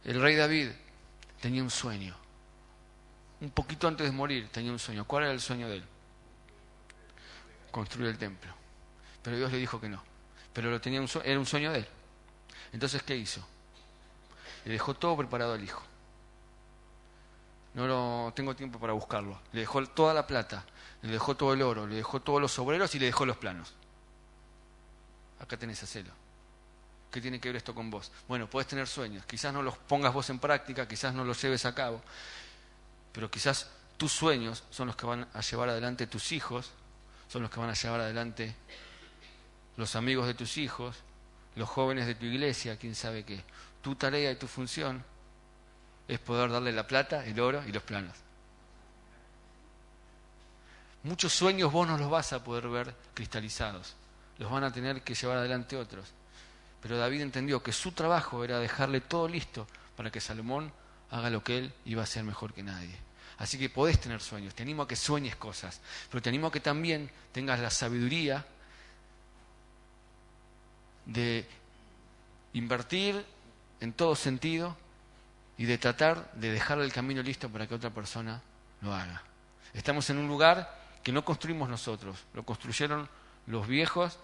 [0.04, 0.70] El rey David
[1.40, 2.16] tenía un sueño
[3.40, 5.04] un poquito antes de morir, tenía un sueño.
[5.04, 5.84] ¿Cuál era el sueño de él?
[7.70, 8.52] Construir el templo.
[9.22, 10.02] Pero Dios le dijo que no.
[10.52, 11.88] Pero lo tenía un era un sueño de él.
[12.72, 13.46] Entonces, ¿qué hizo?
[14.64, 15.82] Le dejó todo preparado al hijo.
[17.74, 19.40] No lo, tengo tiempo para buscarlo.
[19.52, 20.64] Le dejó toda la plata,
[21.02, 23.74] le dejó todo el oro, le dejó todos los obreros y le dejó los planos.
[25.38, 26.10] Acá tenés a celo.
[27.10, 28.12] ¿Qué tiene que ver esto con vos?
[28.26, 31.64] Bueno, puedes tener sueños, quizás no los pongas vos en práctica, quizás no los lleves
[31.64, 32.02] a cabo,
[33.12, 36.70] pero quizás tus sueños son los que van a llevar adelante tus hijos,
[37.28, 38.54] son los que van a llevar adelante
[39.76, 40.96] los amigos de tus hijos,
[41.56, 43.42] los jóvenes de tu iglesia, quién sabe qué.
[43.82, 45.04] Tu tarea y tu función
[46.06, 48.16] es poder darle la plata, el oro y los planos.
[51.04, 53.94] Muchos sueños vos no los vas a poder ver cristalizados,
[54.38, 56.12] los van a tener que llevar adelante otros.
[56.82, 60.72] Pero David entendió que su trabajo era dejarle todo listo para que Salomón
[61.10, 62.94] haga lo que él iba a hacer mejor que nadie.
[63.38, 66.52] Así que podés tener sueños, te animo a que sueñes cosas, pero te animo a
[66.52, 68.44] que también tengas la sabiduría
[71.06, 71.46] de
[72.52, 73.24] invertir
[73.80, 74.76] en todo sentido
[75.56, 78.42] y de tratar de dejar el camino listo para que otra persona
[78.80, 79.22] lo haga.
[79.72, 83.08] Estamos en un lugar que no construimos nosotros, lo construyeron
[83.46, 84.18] los viejos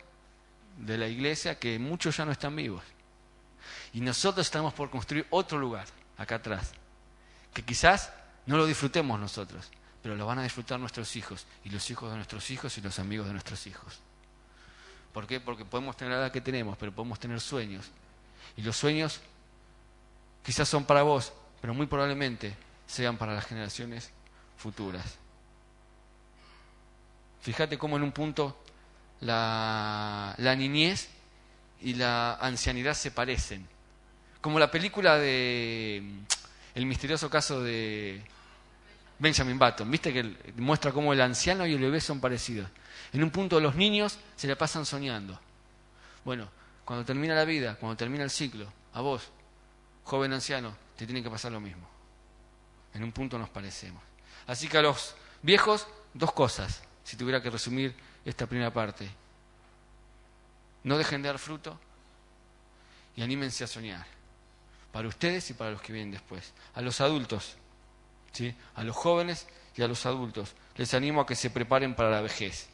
[0.79, 2.83] de la iglesia que muchos ya no están vivos.
[3.93, 6.73] Y nosotros estamos por construir otro lugar, acá atrás,
[7.53, 8.13] que quizás
[8.47, 9.71] no lo disfrutemos nosotros,
[10.03, 12.99] pero lo van a disfrutar nuestros hijos, y los hijos de nuestros hijos y los
[12.99, 14.01] amigos de nuestros hijos.
[15.13, 15.41] ¿Por qué?
[15.41, 17.91] Porque podemos tener la edad que tenemos, pero podemos tener sueños.
[18.57, 19.21] Y los sueños
[20.43, 22.57] quizás son para vos, pero muy probablemente
[22.87, 24.11] sean para las generaciones
[24.57, 25.19] futuras.
[27.41, 28.64] Fíjate cómo en un punto
[29.25, 31.09] la, la niñez
[31.81, 33.67] y la ancianidad se parecen.
[34.41, 36.19] Como la película de mm,
[36.75, 38.23] El misterioso caso de
[39.19, 40.13] Benjamin Button, ¿viste?
[40.13, 40.23] Que
[40.57, 42.69] muestra cómo el anciano y el bebé son parecidos.
[43.13, 45.39] En un punto los niños se le pasan soñando.
[46.25, 46.49] Bueno,
[46.85, 49.31] cuando termina la vida, cuando termina el ciclo, a vos,
[50.05, 51.89] joven anciano, te tiene que pasar lo mismo.
[52.93, 54.03] En un punto nos parecemos.
[54.47, 59.09] Así que a los viejos, dos cosas, si tuviera que resumir esta primera parte.
[60.83, 61.79] No dejen de dar fruto
[63.17, 64.07] y anímense a soñar.
[64.93, 66.53] Para ustedes y para los que vienen después.
[66.75, 67.57] A los adultos,
[68.33, 68.55] ¿sí?
[68.75, 72.21] a los jóvenes y a los adultos, les animo a que se preparen para la
[72.21, 72.69] vejez.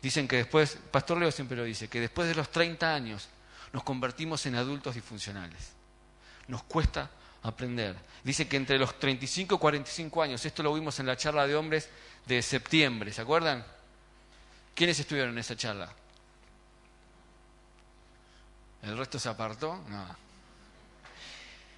[0.00, 3.28] Dicen que después, Pastor Leo siempre lo dice, que después de los 30 años
[3.72, 5.72] nos convertimos en adultos disfuncionales.
[6.48, 7.10] Nos cuesta
[7.42, 7.96] aprender.
[8.24, 11.54] Dice que entre los 35 y 45 años, esto lo vimos en la charla de
[11.54, 11.88] hombres
[12.26, 13.64] de septiembre, ¿se acuerdan?
[14.74, 15.92] ¿Quiénes estuvieron en esa charla?
[18.82, 19.76] ¿El resto se apartó?
[19.88, 20.30] No.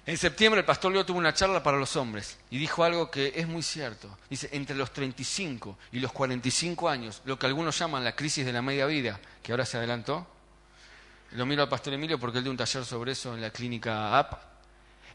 [0.05, 3.33] En septiembre el pastor Leo tuvo una charla para los hombres y dijo algo que
[3.35, 4.17] es muy cierto.
[4.29, 8.51] Dice, entre los 35 y los 45 años, lo que algunos llaman la crisis de
[8.51, 10.27] la media vida, que ahora se adelantó,
[11.31, 14.19] lo miro al pastor Emilio porque él dio un taller sobre eso en la clínica
[14.19, 14.33] AP,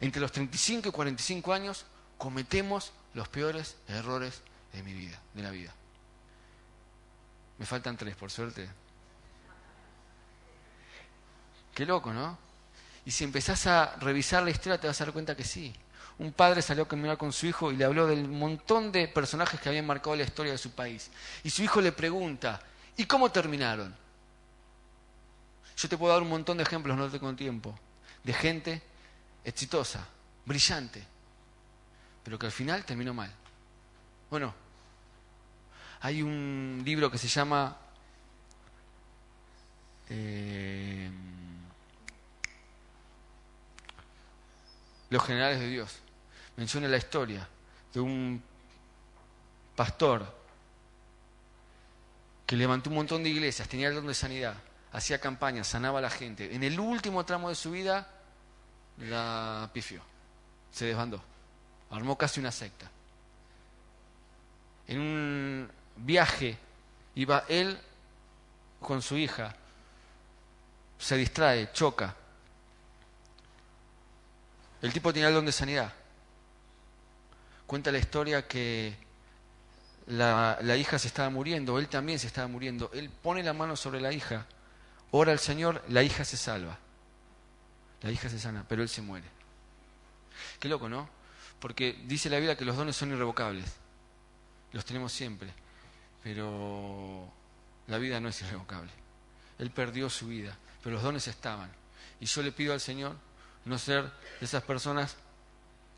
[0.01, 1.85] entre los 35 y 45 años
[2.17, 5.75] cometemos los peores errores de mi vida, de la vida.
[7.59, 8.69] Me faltan tres, por suerte.
[11.75, 12.39] Qué loco, ¿no?
[13.05, 15.75] Y si empezás a revisar la historia te vas a dar cuenta que sí.
[16.19, 19.61] Un padre salió a caminar con su hijo y le habló del montón de personajes
[19.61, 21.11] que habían marcado la historia de su país.
[21.45, 22.61] Y su hijo le pregunta,
[22.97, 23.95] ¿y cómo terminaron?
[25.77, 27.79] Yo te puedo dar un montón de ejemplos, no tengo tiempo,
[28.25, 28.83] de gente
[29.45, 30.05] exitosa,
[30.45, 31.05] brillante,
[32.25, 33.33] pero que al final terminó mal.
[34.29, 34.53] Bueno,
[36.01, 37.77] hay un libro que se llama
[40.09, 41.11] eh,
[45.11, 45.99] Los generales de Dios.
[46.57, 47.49] Menciona la historia
[47.95, 48.43] de un
[49.75, 50.37] pastor
[52.47, 54.55] que levantó un montón de iglesias, tenía el don de sanidad,
[54.93, 56.55] hacía campañas, sanaba a la gente.
[56.55, 58.09] En el último tramo de su vida
[58.99, 60.03] la pifió,
[60.73, 61.23] se desbandó,
[61.91, 62.91] armó casi una secta.
[64.87, 66.57] En un viaje
[67.15, 67.79] iba él
[68.81, 69.55] con su hija,
[70.99, 72.15] se distrae, choca.
[74.81, 75.93] El tipo tenía el don de sanidad.
[77.67, 78.97] Cuenta la historia que
[80.07, 82.91] la, la, hija se estaba muriendo, él también se estaba muriendo.
[82.95, 84.47] Él pone la mano sobre la hija,
[85.11, 86.79] ora al Señor, la hija se salva.
[88.03, 89.27] La hija se sana, pero él se muere.
[90.61, 91.09] Qué loco, ¿no?
[91.59, 93.67] Porque dice la Biblia que los dones son irrevocables.
[94.73, 95.53] Los tenemos siempre.
[96.23, 97.31] Pero
[97.87, 98.91] la vida no es irrevocable.
[99.59, 101.71] Él perdió su vida, pero los dones estaban.
[102.21, 103.17] Y yo le pido al Señor
[103.65, 105.17] no ser de esas personas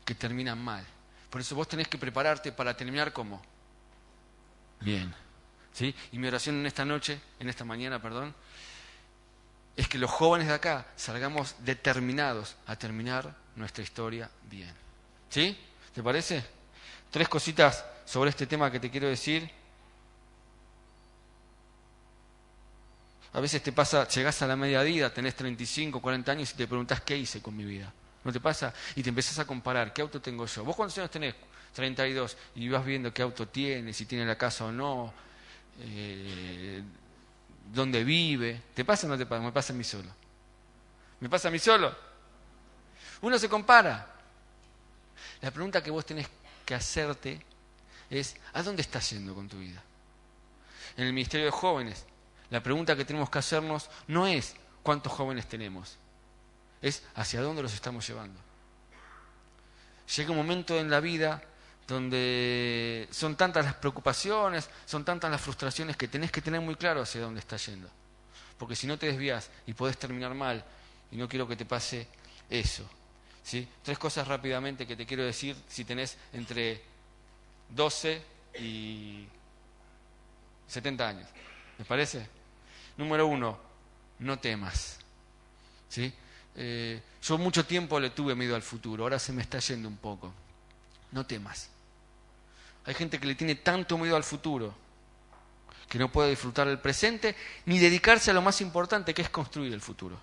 [0.05, 0.85] que terminan mal.
[1.29, 3.41] Por eso vos tenés que prepararte para terminar como
[4.79, 5.13] bien.
[5.73, 5.95] ¿Sí?
[6.11, 8.35] Y mi oración en esta noche, en esta mañana, perdón,
[9.77, 14.73] es que los jóvenes de acá salgamos determinados a terminar nuestra historia bien.
[15.29, 15.57] ¿Sí?
[15.93, 16.43] ¿Te parece?
[17.09, 19.49] Tres cositas sobre este tema que te quiero decir.
[23.33, 26.67] A veces te pasa, llegás a la media vida, tenés 35, 40 años y te
[26.67, 27.91] preguntás qué hice con mi vida.
[28.23, 28.73] ¿No te pasa?
[28.95, 30.63] Y te empezás a comparar, ¿qué auto tengo yo?
[30.63, 31.33] ¿Vos cuántos años tenés?
[31.73, 32.37] 32.
[32.55, 35.13] Y vas viendo qué auto tiene, si tiene la casa o no.
[35.79, 36.83] Eh,
[37.73, 38.61] dónde vive.
[38.73, 39.41] ¿Te pasa o no te pasa?
[39.41, 40.09] Me pasa a mí solo.
[41.19, 41.95] ¿Me pasa a mí solo?
[43.21, 44.07] Uno se compara.
[45.41, 46.27] La pregunta que vos tenés
[46.65, 47.43] que hacerte
[48.09, 49.81] es, ¿a dónde estás yendo con tu vida?
[50.97, 52.05] En el Ministerio de Jóvenes,
[52.51, 55.97] la pregunta que tenemos que hacernos no es cuántos jóvenes tenemos,
[56.81, 58.39] es hacia dónde los estamos llevando.
[60.15, 61.41] Llega un momento en la vida
[61.87, 67.01] donde son tantas las preocupaciones, son tantas las frustraciones que tenés que tener muy claro
[67.01, 67.89] hacia dónde estás yendo.
[68.57, 70.63] Porque si no te desvías y podés terminar mal,
[71.11, 72.07] y no quiero que te pase
[72.49, 72.89] eso.
[73.43, 73.67] ¿sí?
[73.81, 76.81] Tres cosas rápidamente que te quiero decir si tenés entre
[77.69, 78.21] 12
[78.59, 79.25] y
[80.67, 81.29] 70 años.
[81.77, 82.40] ¿Me parece?
[82.97, 83.57] Número uno,
[84.19, 84.99] no temas.
[85.89, 86.13] ¿sí?
[86.55, 89.97] Eh, yo mucho tiempo le tuve miedo al futuro, ahora se me está yendo un
[89.97, 90.33] poco.
[91.11, 91.69] No temas.
[92.85, 94.73] Hay gente que le tiene tanto miedo al futuro
[95.87, 99.73] que no puede disfrutar del presente ni dedicarse a lo más importante que es construir
[99.73, 100.17] el futuro.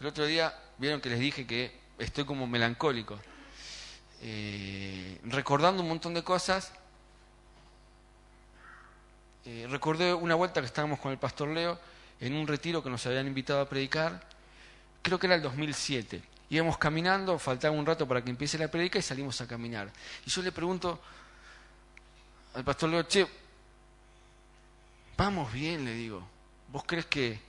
[0.00, 3.18] El otro día vieron que les dije que estoy como melancólico.
[4.20, 6.72] Eh, recordando un montón de cosas.
[9.44, 11.78] Eh, recordé una vuelta que estábamos con el pastor Leo
[12.20, 14.20] en un retiro que nos habían invitado a predicar,
[15.02, 16.22] creo que era el 2007.
[16.50, 19.90] Íbamos caminando, faltaba un rato para que empiece la predica y salimos a caminar.
[20.26, 21.00] Y yo le pregunto
[22.54, 23.26] al pastor Leo, che,
[25.16, 26.26] vamos bien, le digo.
[26.72, 27.40] ¿Vos crees que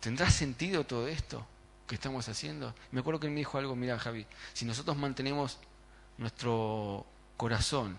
[0.00, 1.44] tendrá sentido todo esto
[1.88, 2.74] que estamos haciendo?
[2.92, 5.58] Me acuerdo que él me dijo algo, mira Javi, si nosotros mantenemos
[6.18, 7.04] nuestro
[7.36, 7.98] corazón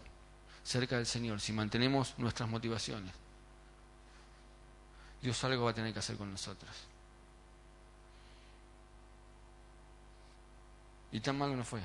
[0.64, 3.14] cerca del Señor, si mantenemos nuestras motivaciones,
[5.22, 6.70] Dios algo va a tener que hacer con nosotros.
[11.12, 11.82] Y tan malo no fue.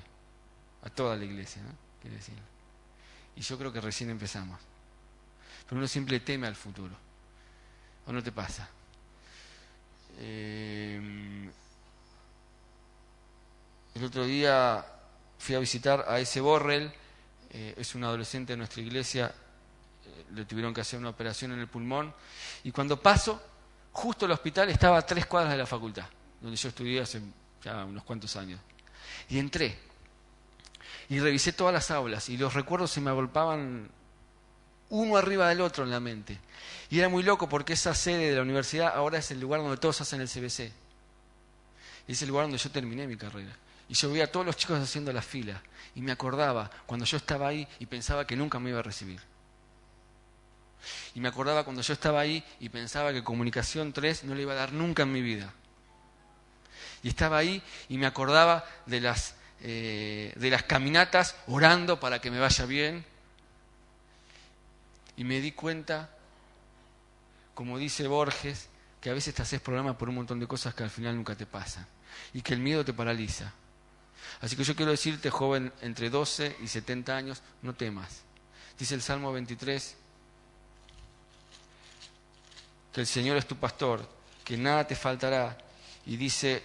[0.82, 1.70] A toda la iglesia, ¿no?
[2.00, 2.34] Quiere decir.
[3.36, 4.60] Y yo creo que recién empezamos.
[5.64, 6.94] Pero uno siempre teme al futuro.
[8.06, 8.68] ¿O no te pasa?
[10.18, 11.50] Eh,
[13.94, 14.84] el otro día
[15.38, 16.92] fui a visitar a ese Borrell,
[17.50, 19.32] eh, es un adolescente de nuestra iglesia,
[20.06, 22.12] eh, le tuvieron que hacer una operación en el pulmón,
[22.64, 23.40] y cuando paso,
[23.92, 26.06] justo el hospital estaba a tres cuadras de la facultad,
[26.40, 27.20] donde yo estudié hace
[27.62, 28.60] ya unos cuantos años.
[29.28, 29.78] Y entré,
[31.08, 33.88] y revisé todas las aulas, y los recuerdos se me agolpaban
[34.90, 36.38] uno arriba del otro en la mente.
[36.90, 39.76] Y era muy loco porque esa sede de la universidad ahora es el lugar donde
[39.76, 40.72] todos hacen el CBC.
[42.06, 43.56] Es el lugar donde yo terminé mi carrera.
[43.88, 45.62] Y yo veía a todos los chicos haciendo la fila.
[45.94, 49.20] Y me acordaba cuando yo estaba ahí y pensaba que nunca me iba a recibir.
[51.14, 54.52] Y me acordaba cuando yo estaba ahí y pensaba que comunicación 3 no le iba
[54.52, 55.52] a dar nunca en mi vida.
[57.02, 62.30] Y estaba ahí y me acordaba de las, eh, de las caminatas orando para que
[62.30, 63.04] me vaya bien
[65.16, 66.10] y me di cuenta,
[67.54, 68.68] como dice Borges,
[69.00, 71.36] que a veces te haces programa por un montón de cosas que al final nunca
[71.36, 71.86] te pasan.
[72.32, 73.52] Y que el miedo te paraliza.
[74.44, 78.24] Así que yo quiero decirte, joven, entre 12 y 70 años, no temas.
[78.78, 79.96] Dice el Salmo 23,
[82.92, 84.06] que el Señor es tu pastor,
[84.44, 85.56] que nada te faltará.
[86.04, 86.62] Y dice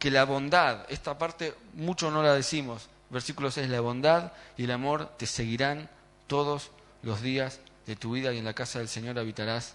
[0.00, 4.72] que la bondad, esta parte mucho no la decimos, versículo 6, la bondad y el
[4.72, 5.88] amor te seguirán
[6.26, 6.72] todos
[7.04, 9.74] los días de tu vida y en la casa del Señor habitarás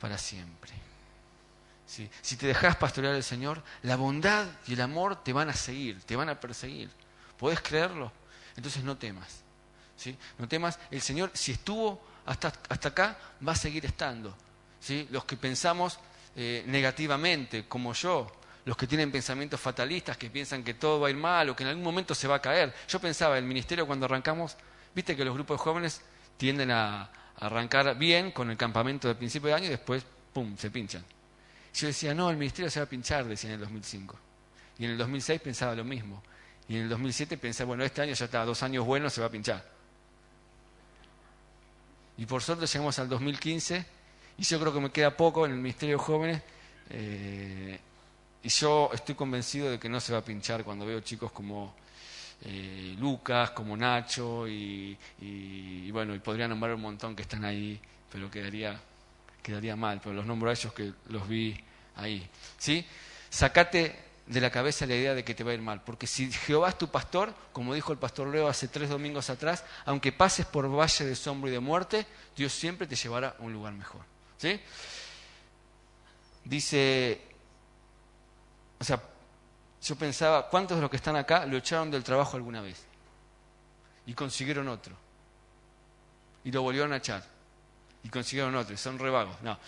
[0.00, 0.81] para siempre.
[2.22, 6.02] Si te dejas pastorear el Señor, la bondad y el amor te van a seguir,
[6.04, 6.90] te van a perseguir.
[7.36, 8.10] ¿Puedes creerlo?
[8.56, 9.42] Entonces no temas.
[9.96, 10.16] ¿sí?
[10.38, 14.34] No temas, el Señor, si estuvo hasta, hasta acá, va a seguir estando.
[14.80, 15.06] ¿sí?
[15.10, 15.98] Los que pensamos
[16.34, 18.30] eh, negativamente, como yo,
[18.64, 21.64] los que tienen pensamientos fatalistas, que piensan que todo va a ir mal o que
[21.64, 22.74] en algún momento se va a caer.
[22.88, 24.56] Yo pensaba, el ministerio cuando arrancamos,
[24.94, 26.02] Viste que los grupos de jóvenes
[26.36, 30.70] tienden a arrancar bien con el campamento de principio de año y después, ¡pum!, se
[30.70, 31.04] pinchan.
[31.74, 34.18] Yo decía, no, el ministerio se va a pinchar, decía en el 2005.
[34.78, 36.22] Y en el 2006 pensaba lo mismo.
[36.68, 39.26] Y en el 2007 pensaba, bueno, este año ya está, dos años buenos, se va
[39.26, 39.64] a pinchar.
[42.18, 43.84] Y por suerte llegamos al 2015
[44.38, 46.42] y yo creo que me queda poco en el Ministerio de Jóvenes.
[46.90, 47.78] Eh,
[48.42, 51.74] y yo estoy convencido de que no se va a pinchar cuando veo chicos como
[52.44, 54.96] eh, Lucas, como Nacho, y,
[55.92, 57.80] bueno, y podría nombrar un montón que están ahí,
[58.10, 58.80] pero quedaría,
[59.42, 61.58] quedaría mal, pero los nombro a ellos que los vi
[61.96, 62.28] ahí.
[62.58, 62.86] ¿Sí?
[63.28, 66.30] Sacate de la cabeza la idea de que te va a ir mal, porque si
[66.30, 70.46] Jehová es tu pastor, como dijo el pastor Leo hace tres domingos atrás, aunque pases
[70.46, 74.02] por valle de sombra y de muerte, Dios siempre te llevará a un lugar mejor.
[74.38, 74.60] ¿Sí?
[76.44, 77.20] Dice,
[78.78, 79.02] o sea,
[79.82, 82.84] yo pensaba, ¿cuántos de los que están acá lo echaron del trabajo alguna vez?
[84.06, 84.96] Y consiguieron otro.
[86.44, 87.24] Y lo volvieron a echar.
[88.04, 88.76] Y consiguieron otro.
[88.76, 89.40] Son revagos.
[89.42, 89.58] No.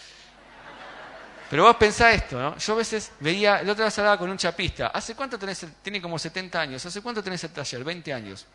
[1.50, 2.56] Pero vos pensá esto, ¿no?
[2.56, 4.88] Yo a veces veía, el otro día hablaba con un chapista.
[4.88, 5.62] ¿Hace cuánto tenés?
[5.62, 6.84] El, tiene como 70 años.
[6.84, 7.84] ¿Hace cuánto tenés el taller?
[7.84, 8.46] 20 años.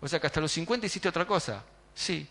[0.00, 1.62] O sea que hasta los 50 hiciste otra cosa.
[1.94, 2.28] Sí.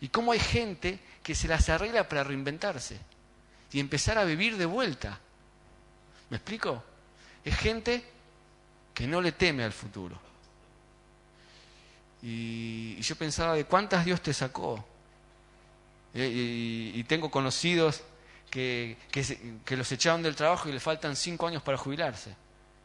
[0.00, 2.98] Y cómo hay gente que se las arregla para reinventarse
[3.72, 5.18] y empezar a vivir de vuelta.
[6.30, 6.82] ¿Me explico?
[7.44, 8.04] Es gente
[8.94, 10.18] que no le teme al futuro.
[12.22, 14.84] Y, yo pensaba de cuántas Dios te sacó.
[16.14, 18.02] Y, tengo conocidos
[18.50, 22.34] que, que, los echaron del trabajo y le faltan cinco años para jubilarse.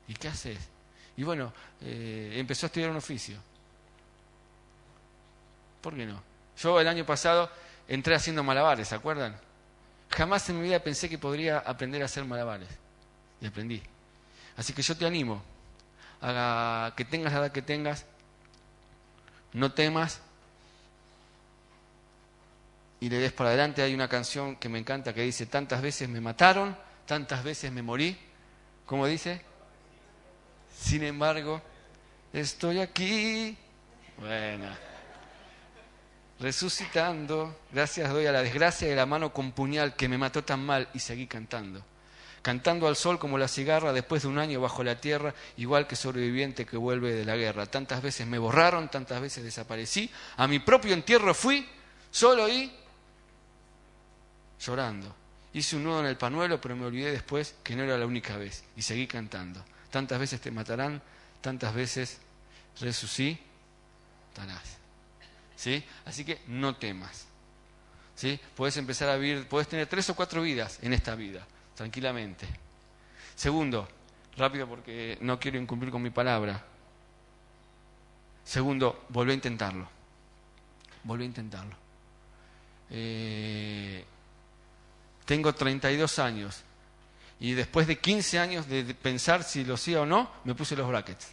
[0.08, 0.60] ¿Y qué haces?
[1.18, 3.38] Y bueno, eh, empezó a estudiar un oficio.
[5.82, 6.22] ¿Por qué no?
[6.58, 7.50] Yo el año pasado
[7.88, 9.36] entré haciendo malabares, ¿se acuerdan?
[10.10, 12.70] Jamás en mi vida pensé que podría aprender a hacer malabares.
[13.42, 13.82] Y aprendí.
[14.58, 15.44] Así que yo te animo
[16.22, 18.06] a que tengas la edad que tengas,
[19.54, 20.22] no temas
[23.00, 23.82] y le des para adelante.
[23.82, 27.82] Hay una canción que me encanta que dice, tantas veces me mataron, tantas veces me
[27.82, 28.18] morí,
[28.86, 29.41] ¿Cómo dice?
[30.80, 31.62] Sin embargo,
[32.32, 33.58] estoy aquí.
[34.20, 34.68] Bueno.
[36.39, 40.64] Resucitando, gracias doy a la desgracia de la mano con puñal que me mató tan
[40.64, 41.84] mal y seguí cantando.
[42.41, 45.96] Cantando al sol como la cigarra después de un año bajo la tierra, igual que
[45.96, 47.66] sobreviviente que vuelve de la guerra.
[47.66, 50.12] Tantas veces me borraron, tantas veces desaparecí.
[50.38, 51.68] A mi propio entierro fui,
[52.12, 52.72] solo y
[54.66, 55.16] llorando.
[55.53, 58.38] Hice un nudo en el panuelo, pero me olvidé después que no era la única
[58.38, 59.63] vez y seguí cantando.
[59.89, 61.01] Tantas veces te matarán,
[61.41, 62.20] tantas veces
[62.82, 63.39] resucitarás.
[65.55, 65.84] ¿Sí?
[66.05, 67.26] Así que no temas.
[68.16, 68.39] ¿Sí?
[68.55, 71.45] Puedes empezar a vivir, puedes tener tres o cuatro vidas en esta vida,
[71.76, 72.45] tranquilamente.
[73.36, 73.88] Segundo,
[74.38, 76.66] rápido porque no quiero incumplir con mi palabra.
[78.43, 79.88] Segundo, volví a intentarlo.
[81.03, 81.76] Volví a intentarlo.
[82.89, 84.05] Eh,
[85.26, 86.64] tengo 32 años
[87.40, 90.88] y después de 15 años de pensar si lo sí o no, me puse los
[90.88, 91.28] brackets.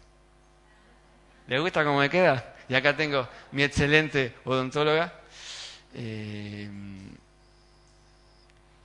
[1.47, 2.55] ¿Le gusta cómo me queda?
[2.68, 5.20] Y acá tengo mi excelente odontóloga.
[5.95, 6.68] Eh,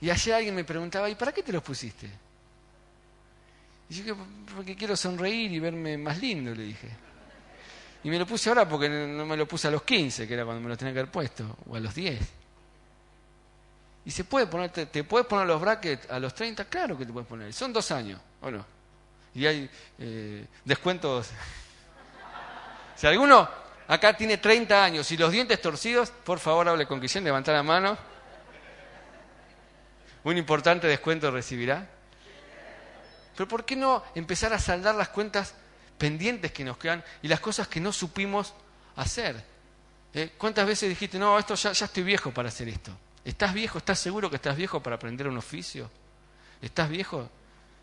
[0.00, 2.08] y ayer alguien me preguntaba, ¿y para qué te los pusiste?
[3.90, 4.16] Y yo
[4.54, 6.88] porque quiero sonreír y verme más lindo, le dije.
[8.04, 10.44] Y me lo puse ahora porque no me lo puse a los 15, que era
[10.44, 12.18] cuando me lo tenía que haber puesto, o a los 10.
[14.08, 17.12] Y se puede poner, te, puedes poner los brackets a los 30, claro que te
[17.12, 17.52] puedes poner.
[17.52, 18.64] Son dos años, ¿o no?
[19.34, 21.28] Y hay eh, descuentos.
[22.96, 23.46] si alguno
[23.86, 27.62] acá tiene 30 años y los dientes torcidos, por favor hable con Guillén, levanta la
[27.62, 27.98] mano.
[30.24, 31.86] Un importante descuento recibirá.
[33.36, 35.52] Pero ¿por qué no empezar a saldar las cuentas
[35.98, 38.54] pendientes que nos quedan y las cosas que no supimos
[38.96, 39.36] hacer?
[40.14, 40.32] ¿Eh?
[40.38, 42.90] ¿Cuántas veces dijiste, no, esto ya estoy viejo para hacer esto?
[43.28, 43.76] ¿Estás viejo?
[43.76, 45.90] ¿Estás seguro que estás viejo para aprender un oficio?
[46.62, 47.28] ¿Estás viejo?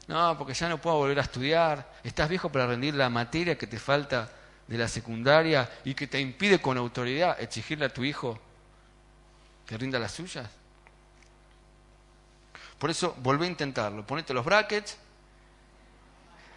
[0.08, 1.88] No, porque ya no puedo volver a estudiar.
[2.04, 4.28] ¿Estás viejo para rendir la materia que te falta
[4.66, 8.40] de la secundaria y que te impide con autoridad exigirle a tu hijo
[9.68, 10.50] que rinda las suyas?
[12.80, 14.04] Por eso volvé a intentarlo.
[14.04, 14.98] Ponete los brackets.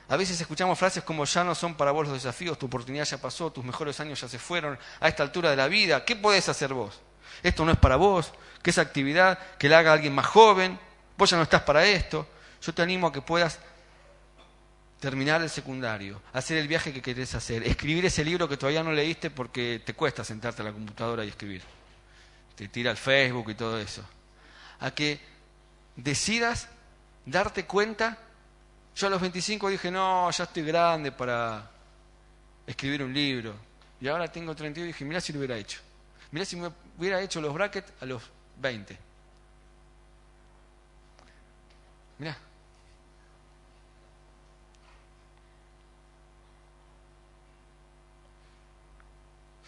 [0.08, 3.18] A veces escuchamos frases como ya no son para vos los desafíos, tu oportunidad ya
[3.18, 6.48] pasó, tus mejores años ya se fueron, a esta altura de la vida, ¿qué podés
[6.48, 7.02] hacer vos?
[7.42, 10.78] Esto no es para vos, que esa actividad que la haga alguien más joven,
[11.16, 12.26] vos ya no estás para esto.
[12.62, 13.58] Yo te animo a que puedas
[15.00, 18.92] terminar el secundario, hacer el viaje que querés hacer, escribir ese libro que todavía no
[18.92, 21.62] leíste porque te cuesta sentarte a la computadora y escribir.
[22.56, 24.02] Te tira al Facebook y todo eso.
[24.80, 25.20] A que
[25.94, 26.68] decidas
[27.24, 28.18] darte cuenta.
[28.96, 31.70] Yo a los 25 dije, no, ya estoy grande para
[32.66, 33.54] escribir un libro.
[34.00, 35.80] Y ahora tengo 32 y dije, mira si lo hubiera hecho.
[36.30, 38.22] Mira si me hubiera hecho los brackets a los
[38.60, 38.98] 20.
[42.18, 42.36] Mira.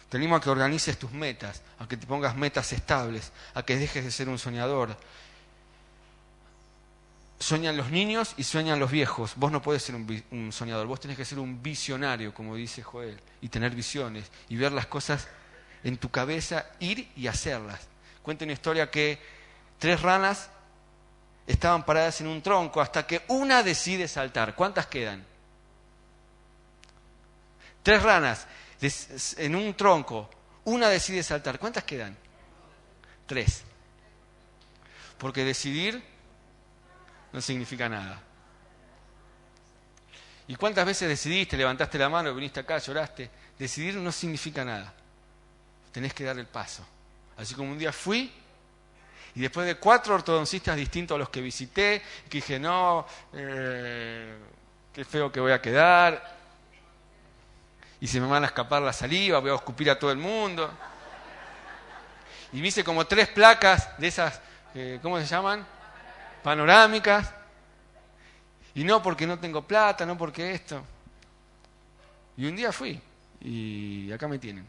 [0.09, 3.77] Te animo a que organices tus metas, a que te pongas metas estables, a que
[3.77, 4.97] dejes de ser un soñador.
[7.39, 9.33] Sueñan los niños y sueñan los viejos.
[9.37, 12.83] Vos no puedes ser un, un soñador, vos tenés que ser un visionario, como dice
[12.83, 15.27] Joel, y tener visiones y ver las cosas
[15.83, 17.79] en tu cabeza, ir y hacerlas.
[18.21, 19.19] Cuenta una historia que
[19.79, 20.49] tres ranas
[21.47, 24.55] estaban paradas en un tronco hasta que una decide saltar.
[24.55, 25.25] ¿Cuántas quedan?
[27.83, 28.47] Tres ranas
[29.37, 30.29] en un tronco,
[30.65, 31.59] una decide saltar.
[31.59, 32.15] ¿Cuántas quedan?
[33.25, 33.63] Tres.
[35.17, 36.03] Porque decidir
[37.33, 38.21] no significa nada.
[40.47, 43.29] ¿Y cuántas veces decidiste, levantaste la mano, viniste acá, lloraste?
[43.57, 44.93] Decidir no significa nada.
[45.91, 46.85] Tenés que dar el paso.
[47.37, 48.31] Así como un día fui
[49.33, 54.35] y después de cuatro ortodoncistas distintos a los que visité, que dije, no, eh,
[54.93, 56.41] qué feo que voy a quedar,
[58.01, 60.69] y se me van a escapar la saliva, voy a escupir a todo el mundo.
[62.51, 64.41] Y me hice como tres placas de esas,
[64.73, 65.65] eh, ¿cómo se llaman?
[66.43, 67.31] Panorámicas.
[68.73, 70.83] Y no porque no tengo plata, no porque esto.
[72.35, 72.99] Y un día fui
[73.39, 74.65] y acá me tienen.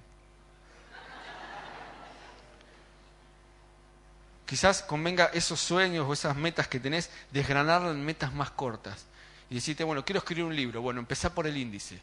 [4.53, 9.07] Quizás convenga esos sueños o esas metas que tenés, desgranarlo en metas más cortas.
[9.49, 10.83] Y decirte, bueno, quiero escribir un libro.
[10.83, 11.99] Bueno, empezá por el índice.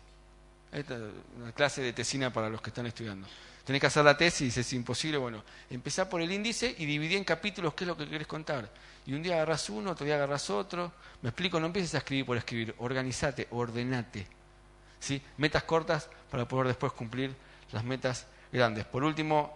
[0.72, 1.02] Esta es
[1.39, 3.28] una clase de tesina para los que están estudiando.
[3.64, 5.20] Tenés que hacer la tesis, es imposible.
[5.20, 8.68] Bueno, empezá por el índice y dividí en capítulos qué es lo que querés contar.
[9.06, 10.91] Y un día agarrás uno, otro día agarrás otro.
[11.22, 12.74] Me explico, no empieces a escribir por escribir.
[12.80, 14.26] Organizate, ordenate.
[15.00, 15.22] ¿Sí?
[15.38, 17.32] Metas cortas para poder después cumplir
[17.72, 18.86] las metas grandes.
[18.86, 19.56] Por último,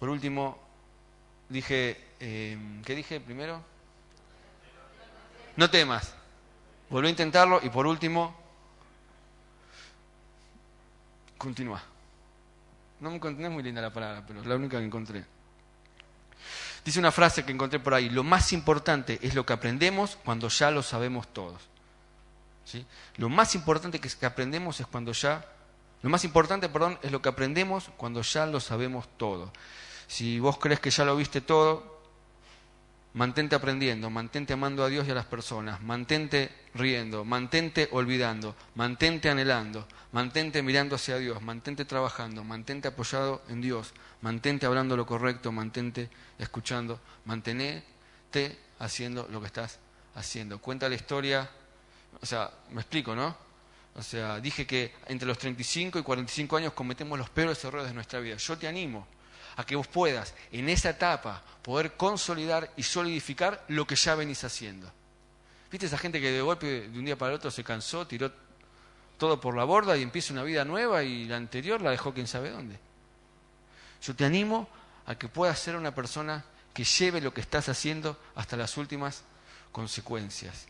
[0.00, 0.65] por último,
[1.48, 3.62] dije, eh, ¿qué dije primero?
[5.56, 6.14] No temas.
[6.90, 8.36] Volví a intentarlo y por último,
[11.38, 11.82] continúa.
[13.00, 15.24] No me encontré, es muy linda la palabra, pero es la única que encontré.
[16.84, 20.48] Dice una frase que encontré por ahí, lo más importante es lo que aprendemos cuando
[20.48, 21.60] ya lo sabemos todos.
[22.64, 22.84] ¿Sí?
[23.16, 25.44] Lo más importante que aprendemos es cuando ya,
[26.02, 29.52] lo más importante, perdón, es lo que aprendemos cuando ya lo sabemos todo.
[30.06, 31.96] Si vos crees que ya lo viste todo,
[33.16, 39.30] Mantente aprendiendo, mantente amando a Dios y a las personas, mantente riendo, mantente olvidando, mantente
[39.30, 45.50] anhelando, mantente mirando hacia Dios, mantente trabajando, mantente apoyado en Dios, mantente hablando lo correcto,
[45.50, 49.78] mantente escuchando, mantenete haciendo lo que estás
[50.14, 50.58] haciendo.
[50.58, 51.48] Cuenta la historia,
[52.20, 53.34] o sea, me explico, ¿no?
[53.94, 57.94] O sea, dije que entre los 35 y 45 años cometemos los peores errores de
[57.94, 58.36] nuestra vida.
[58.36, 59.06] Yo te animo
[59.56, 64.44] a que vos puedas en esa etapa poder consolidar y solidificar lo que ya venís
[64.44, 64.90] haciendo.
[65.70, 68.30] ¿Viste esa gente que de golpe de un día para el otro se cansó, tiró
[69.18, 72.26] todo por la borda y empieza una vida nueva y la anterior la dejó quién
[72.26, 72.78] sabe dónde?
[74.02, 74.68] Yo te animo
[75.06, 76.44] a que puedas ser una persona
[76.74, 79.22] que lleve lo que estás haciendo hasta las últimas
[79.72, 80.66] consecuencias.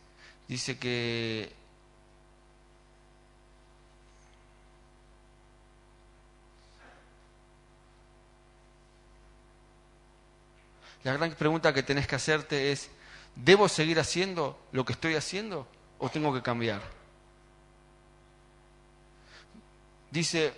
[0.47, 1.53] Dice que
[11.07, 12.89] La gran pregunta que tenés que hacerte es,
[13.33, 15.65] ¿debo seguir haciendo lo que estoy haciendo
[15.99, 16.81] o tengo que cambiar?
[20.11, 20.53] Dice,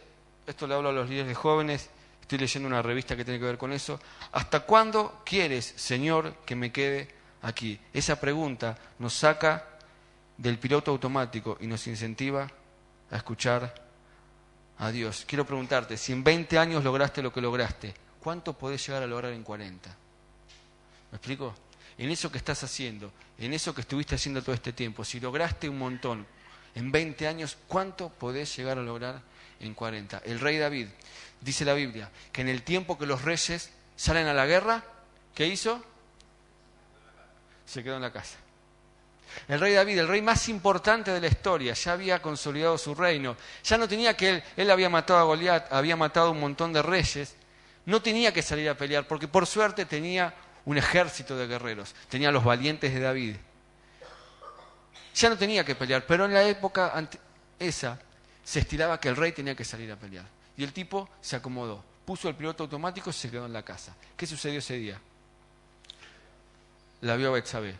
[0.47, 3.45] esto le hablo a los líderes de jóvenes, estoy leyendo una revista que tiene que
[3.45, 3.99] ver con eso,
[4.31, 7.09] ¿hasta cuándo quieres, Señor, que me quede
[7.43, 7.79] aquí?
[7.93, 9.67] Esa pregunta nos saca
[10.35, 12.49] del piloto automático y nos incentiva
[13.11, 13.71] a escuchar
[14.79, 15.25] a Dios.
[15.27, 19.31] Quiero preguntarte, si en 20 años lograste lo que lograste, ¿cuánto podés llegar a lograr
[19.31, 20.08] en 40?
[21.11, 21.53] ¿Me explico?
[21.97, 25.67] En eso que estás haciendo, en eso que estuviste haciendo todo este tiempo, si lograste
[25.67, 26.25] un montón
[26.75, 29.21] en 20 años, ¿cuánto podés llegar a lograr
[29.59, 30.21] en 40?
[30.25, 30.87] El rey David,
[31.41, 34.83] dice la Biblia, que en el tiempo que los reyes salen a la guerra,
[35.35, 35.83] ¿qué hizo?
[37.65, 38.37] Se quedó en la casa.
[39.47, 43.35] El rey David, el rey más importante de la historia, ya había consolidado su reino.
[43.63, 46.81] Ya no tenía que él, él había matado a Goliat, había matado un montón de
[46.81, 47.35] reyes.
[47.85, 50.33] No tenía que salir a pelear, porque por suerte tenía
[50.69, 53.35] un ejército de guerreros, tenía los valientes de David.
[55.15, 56.93] Ya no tenía que pelear, pero en la época
[57.57, 57.99] esa
[58.43, 60.25] se estiraba que el rey tenía que salir a pelear.
[60.55, 63.95] Y el tipo se acomodó, puso el piloto automático y se quedó en la casa.
[64.15, 65.01] ¿Qué sucedió ese día?
[67.01, 67.75] La vio Betsabé.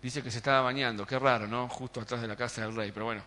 [0.00, 1.68] Dice que se estaba bañando, qué raro, ¿no?
[1.68, 3.22] Justo atrás de la casa del rey, pero bueno.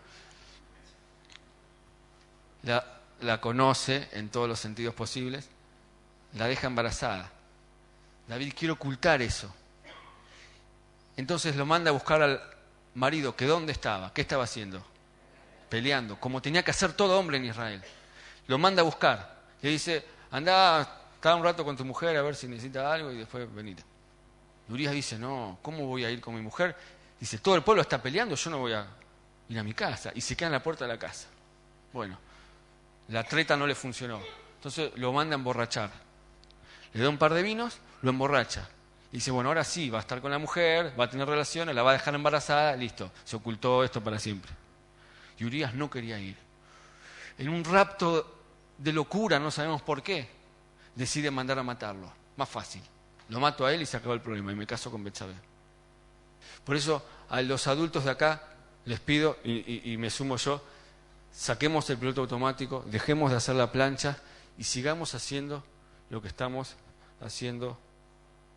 [2.63, 5.49] La conoce en todos los sentidos posibles,
[6.35, 7.29] la deja embarazada.
[8.27, 9.53] David quiere ocultar eso.
[11.17, 12.41] Entonces lo manda a buscar al
[12.95, 14.85] marido, que dónde estaba, qué estaba haciendo,
[15.69, 17.81] peleando, como tenía que hacer todo hombre en Israel.
[18.47, 19.41] Lo manda a buscar.
[19.61, 23.17] Le dice, anda, está un rato con tu mujer a ver si necesita algo y
[23.17, 23.83] después venite.
[24.69, 26.75] Urias dice, no, ¿cómo voy a ir con mi mujer?
[27.19, 28.87] Dice, todo el pueblo está peleando, yo no voy a
[29.49, 30.11] ir a mi casa.
[30.15, 31.27] Y se queda en la puerta de la casa.
[31.91, 32.17] Bueno,
[33.09, 34.21] la treta no le funcionó.
[34.55, 35.91] Entonces lo manda a emborrachar.
[36.93, 38.67] Le da un par de vinos lo emborracha.
[39.11, 41.75] Y dice, bueno, ahora sí, va a estar con la mujer, va a tener relaciones,
[41.75, 44.51] la va a dejar embarazada, listo, se ocultó esto para siempre.
[45.37, 46.37] Y Urias no quería ir.
[47.37, 48.39] En un rapto
[48.77, 50.29] de locura, no sabemos por qué,
[50.95, 52.11] decide mandar a matarlo.
[52.37, 52.81] Más fácil.
[53.29, 55.33] Lo mato a él y se acabó el problema y me caso con Betsabé.
[56.63, 58.43] Por eso a los adultos de acá
[58.85, 60.63] les pido, y, y me sumo yo,
[61.31, 64.17] saquemos el piloto automático, dejemos de hacer la plancha
[64.57, 65.63] y sigamos haciendo
[66.11, 66.75] lo que estamos
[67.21, 67.79] haciendo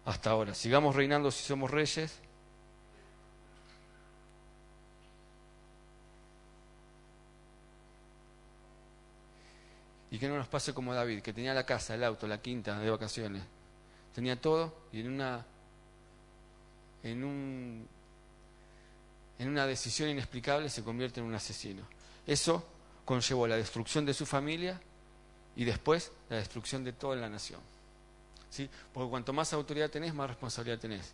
[0.05, 0.55] hasta ahora.
[0.55, 2.19] Sigamos reinando si somos reyes.
[10.11, 12.77] Y que no nos pase como David, que tenía la casa, el auto, la quinta
[12.79, 13.45] de vacaciones.
[14.13, 15.47] Tenía todo y en una
[17.05, 17.89] en un
[19.39, 21.87] en una decisión inexplicable se convierte en un asesino.
[22.27, 22.67] Eso
[23.05, 24.81] conllevó la destrucción de su familia
[25.57, 27.61] y después la destrucción de toda la nación.
[28.93, 31.13] Porque cuanto más autoridad tenés, más responsabilidad tenés.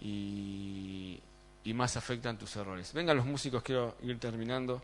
[0.00, 1.20] Y,
[1.64, 2.92] y más afectan tus errores.
[2.92, 4.82] Vengan los músicos, quiero ir terminando.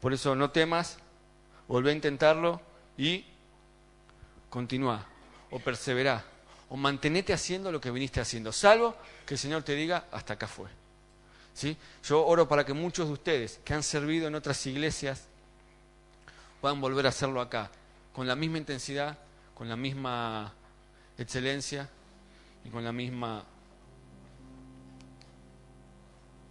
[0.00, 0.98] Por eso no temas,
[1.66, 2.60] volvé a intentarlo
[2.96, 3.24] y
[4.48, 5.04] continúa,
[5.50, 6.24] o persevera,
[6.68, 8.94] o mantenete haciendo lo que viniste haciendo, salvo
[9.26, 10.68] que el Señor te diga, hasta acá fue.
[11.52, 11.76] ¿Sí?
[12.04, 15.26] Yo oro para que muchos de ustedes que han servido en otras iglesias
[16.60, 17.70] puedan volver a hacerlo acá
[18.12, 19.16] con la misma intensidad,
[19.54, 20.52] con la misma
[21.16, 21.88] excelencia
[22.64, 23.44] y con la misma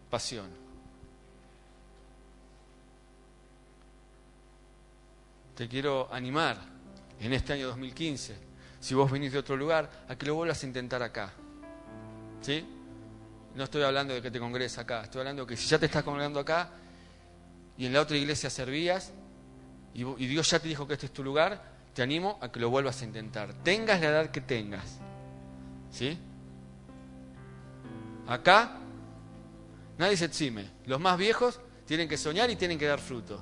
[0.10, 0.49] pasión.
[5.55, 6.58] Te quiero animar
[7.20, 8.38] en este año 2015,
[8.80, 11.34] si vos venís de otro lugar, a que lo vuelvas a intentar acá.
[12.41, 12.64] ¿Sí?
[13.55, 15.88] No estoy hablando de que te congregues acá, estoy hablando de que si ya te
[15.88, 16.70] estás congregando acá
[17.78, 19.12] y en la otra iglesia servías
[19.93, 21.61] y, Dios ya te dijo que este es tu lugar,
[21.93, 23.53] te animo a que lo vuelvas a intentar.
[23.63, 24.99] Tengas la edad que tengas.
[25.91, 26.17] ¿Sí?
[28.27, 28.77] Acá
[29.97, 30.69] nadie se exime.
[30.85, 33.41] Los más viejos tienen que soñar y tienen que dar fruto.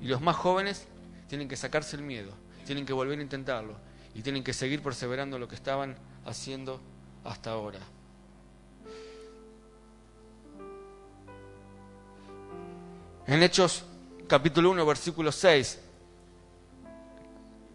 [0.00, 0.86] Y los más jóvenes
[1.28, 2.32] tienen que sacarse el miedo,
[2.66, 3.76] tienen que volver a intentarlo
[4.14, 5.96] y tienen que seguir perseverando lo que estaban
[6.26, 6.80] haciendo
[7.24, 7.80] hasta ahora.
[13.26, 13.84] En Hechos
[14.32, 15.78] capítulo 1, versículo 6,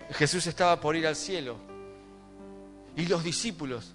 [0.09, 1.55] Jesús estaba por ir al cielo
[2.95, 3.93] y los discípulos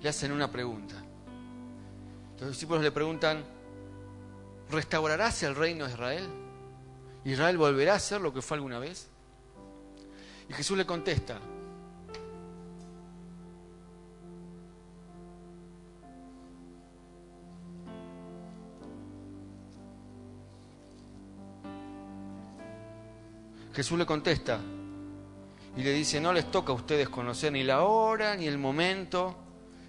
[0.00, 0.94] le hacen una pregunta.
[2.40, 3.44] Los discípulos le preguntan,
[4.70, 6.26] ¿restaurarás el reino de Israel?
[7.26, 9.10] ¿Israel volverá a ser lo que fue alguna vez?
[10.48, 11.38] Y Jesús le contesta,
[23.72, 24.60] Jesús le contesta
[25.76, 29.36] y le dice, no les toca a ustedes conocer ni la hora ni el momento,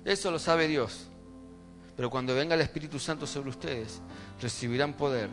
[0.05, 1.07] eso lo sabe Dios.
[1.95, 4.01] Pero cuando venga el Espíritu Santo sobre ustedes,
[4.41, 5.29] recibirán poder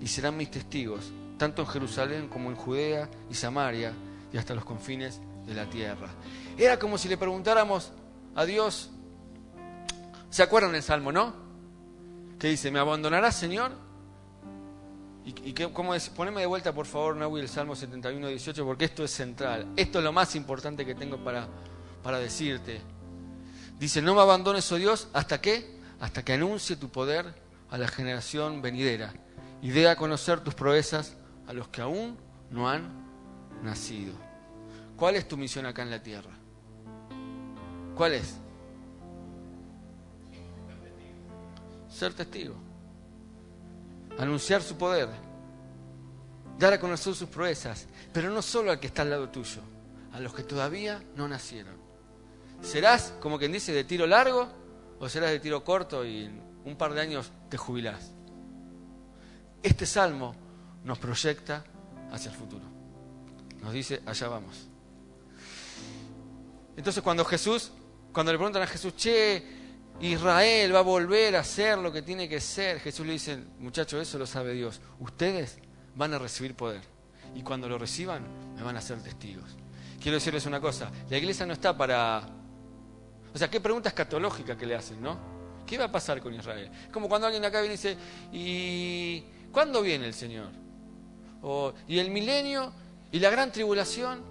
[0.00, 3.92] y serán mis testigos, tanto en Jerusalén como en Judea y Samaria
[4.32, 6.08] y hasta los confines de la tierra.
[6.58, 7.92] Era como si le preguntáramos
[8.34, 8.90] a Dios,
[10.30, 11.34] ¿se acuerdan del Salmo, no?
[12.38, 13.83] Que dice, ¿me abandonarás, Señor?
[15.26, 16.10] Y, que, ¿cómo es?
[16.10, 19.66] Poneme de vuelta, por favor, Nahui, el Salmo 71, 18, porque esto es central.
[19.74, 21.48] Esto es lo más importante que tengo para,
[22.02, 22.80] para decirte.
[23.78, 25.74] Dice, no me abandones, oh Dios, ¿hasta qué?
[26.00, 27.34] hasta que anuncie tu poder
[27.70, 29.14] a la generación venidera
[29.62, 31.16] y dé a conocer tus proezas
[31.46, 32.18] a los que aún
[32.50, 32.90] no han
[33.62, 34.12] nacido.
[34.96, 36.30] ¿Cuál es tu misión acá en la tierra?
[37.94, 38.36] ¿Cuál es?
[41.88, 42.54] Ser testigo.
[44.18, 45.08] Anunciar su poder.
[46.58, 47.86] Dar a conocer sus proezas.
[48.12, 49.60] Pero no solo al que está al lado tuyo,
[50.12, 51.74] a los que todavía no nacieron.
[52.62, 54.48] ¿Serás, como quien dice, de tiro largo
[54.98, 58.12] o serás de tiro corto y en un par de años te jubilás.
[59.62, 60.34] Este salmo
[60.84, 61.64] nos proyecta
[62.10, 62.64] hacia el futuro.
[63.60, 64.68] Nos dice, allá vamos.
[66.76, 67.70] Entonces cuando Jesús,
[68.12, 69.42] cuando le preguntan a Jesús, che,
[70.00, 74.02] Israel va a volver a ser lo que tiene que ser, Jesús le dice, muchachos,
[74.02, 74.80] eso lo sabe Dios.
[75.00, 75.58] Ustedes
[75.94, 76.82] van a recibir poder.
[77.34, 78.22] Y cuando lo reciban,
[78.56, 79.56] me van a ser testigos.
[80.00, 82.28] Quiero decirles una cosa, la iglesia no está para
[83.34, 85.18] o sea, qué pregunta escatológica que le hacen, ¿no?
[85.66, 86.70] ¿Qué va a pasar con Israel?
[86.84, 87.96] Es como cuando alguien acá viene y dice,
[88.32, 90.50] ¿y cuándo viene el Señor?
[91.42, 92.72] O, ¿Y el milenio?
[93.10, 94.22] ¿Y la gran tribulación?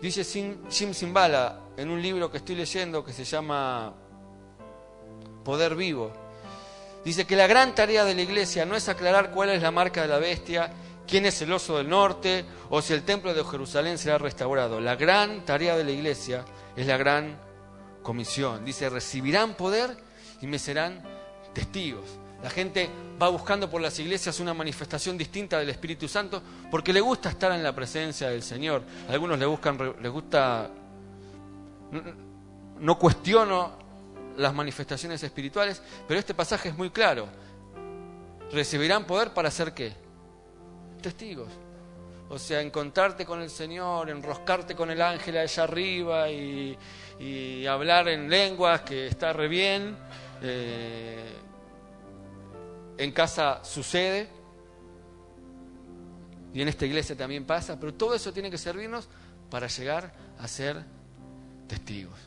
[0.00, 3.94] Dice Jim Simbala en un libro que estoy leyendo que se llama
[5.44, 6.12] Poder Vivo.
[7.04, 10.02] Dice que la gran tarea de la iglesia no es aclarar cuál es la marca
[10.02, 10.72] de la bestia
[11.06, 14.80] quién es el oso del norte o si el templo de Jerusalén será restaurado.
[14.80, 16.44] La gran tarea de la iglesia
[16.76, 17.38] es la gran
[18.02, 18.64] comisión.
[18.64, 19.96] Dice, recibirán poder
[20.40, 21.02] y me serán
[21.52, 22.04] testigos.
[22.42, 22.88] La gente
[23.20, 27.52] va buscando por las iglesias una manifestación distinta del Espíritu Santo porque le gusta estar
[27.52, 28.82] en la presencia del Señor.
[29.08, 30.70] A algunos le buscan, les gusta,
[32.78, 33.72] no cuestiono
[34.36, 37.28] las manifestaciones espirituales, pero este pasaje es muy claro.
[38.50, 40.02] Recibirán poder para hacer qué?
[41.02, 41.48] testigos.
[42.30, 46.78] O sea, encontrarte con el Señor, enroscarte con el ángel allá arriba y,
[47.68, 49.96] hablar en lenguas que está re bien.
[50.40, 51.36] Eh,
[52.96, 54.28] en casa sucede.
[56.54, 57.78] Y en esta iglesia también pasa.
[57.78, 59.08] Pero todo eso tiene que servirnos
[59.50, 60.82] para llegar a ser
[61.68, 62.18] testigos.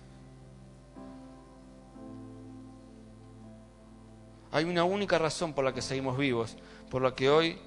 [4.52, 6.56] Hay una única razón por la que seguimos vivos,
[6.90, 7.60] por la que hoy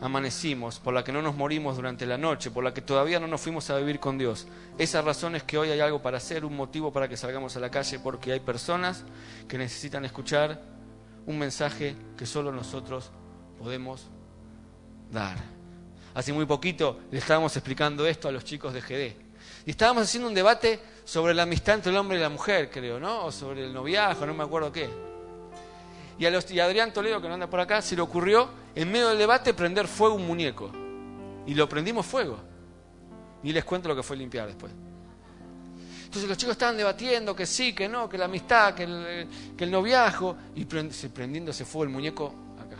[0.00, 3.26] amanecimos, por la que no nos morimos durante la noche, por la que todavía no
[3.26, 4.46] nos fuimos a vivir con Dios.
[4.78, 7.60] Esa razón es que hoy hay algo para hacer, un motivo para que salgamos a
[7.60, 9.04] la calle, porque hay personas
[9.48, 10.60] que necesitan escuchar
[11.24, 13.10] un mensaje que solo nosotros
[13.58, 14.06] podemos
[15.10, 15.38] dar.
[16.14, 19.25] Hace muy poquito le estábamos explicando esto a los chicos de GD.
[19.66, 23.00] Y estábamos haciendo un debate sobre la amistad entre el hombre y la mujer, creo,
[23.00, 23.26] ¿no?
[23.26, 24.88] O sobre el noviazgo, no me acuerdo qué.
[26.18, 28.48] Y a, los, y a Adrián Toledo, que no anda por acá, se le ocurrió
[28.76, 30.70] en medio del debate prender fuego un muñeco.
[31.46, 32.38] Y lo prendimos fuego.
[33.42, 34.72] Ni les cuento lo que fue limpiar después.
[36.04, 39.64] Entonces los chicos estaban debatiendo que sí, que no, que la amistad, que el, que
[39.64, 42.76] el noviazgo, y prendiéndose fuego el muñeco acá.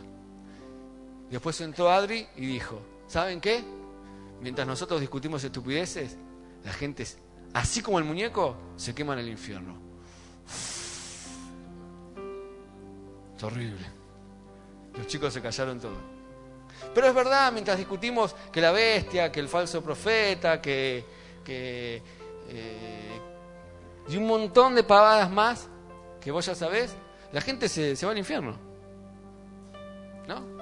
[1.30, 3.64] Después entró Adri y dijo, ¿saben qué?
[4.40, 6.16] Mientras nosotros discutimos estupideces,
[6.66, 7.06] la gente,
[7.54, 9.78] así como el muñeco, se quema en el infierno.
[13.36, 13.86] Es horrible.
[14.96, 15.94] Los chicos se callaron todo.
[16.92, 21.04] Pero es verdad, mientras discutimos que la bestia, que el falso profeta, que,
[21.44, 22.02] que
[22.48, 23.20] eh,
[24.08, 25.68] y un montón de pavadas más
[26.20, 26.96] que vos ya sabés,
[27.30, 28.56] la gente se, se va al infierno.
[30.26, 30.55] ¿No?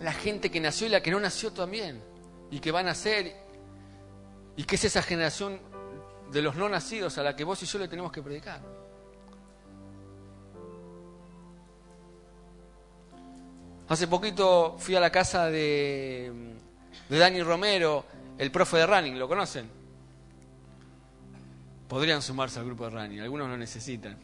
[0.00, 2.02] La gente que nació y la que no nació también,
[2.50, 3.34] y que va a nacer,
[4.56, 5.60] y que es esa generación
[6.32, 8.60] de los no nacidos a la que vos y yo le tenemos que predicar.
[13.88, 16.30] Hace poquito fui a la casa de,
[17.08, 18.04] de Dani Romero,
[18.36, 19.68] el profe de running, ¿lo conocen?
[21.88, 24.18] Podrían sumarse al grupo de running, algunos lo necesitan.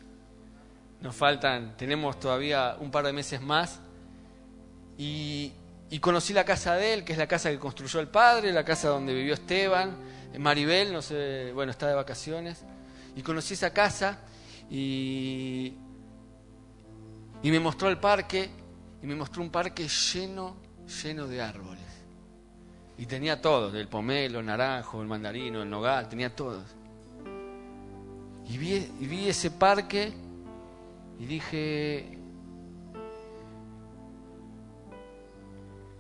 [1.01, 3.81] Nos faltan, tenemos todavía un par de meses más.
[4.99, 5.53] Y,
[5.91, 8.65] y conocí la casa de él, que es la casa que construyó el padre, la
[8.65, 9.97] casa donde vivió Esteban,
[10.39, 12.65] Maribel, no sé, bueno, está de vacaciones.
[13.17, 14.19] Y conocí esa casa
[14.69, 15.75] y,
[17.43, 18.51] y me mostró el parque
[19.03, 20.57] y me mostró un parque lleno,
[21.05, 21.85] lleno de árboles.
[22.99, 26.65] Y tenía todos, el pomelo, el naranjo, el mandarino, el nogal, tenía todos.
[28.49, 30.13] Y vi, y vi ese parque
[31.19, 32.14] y dije...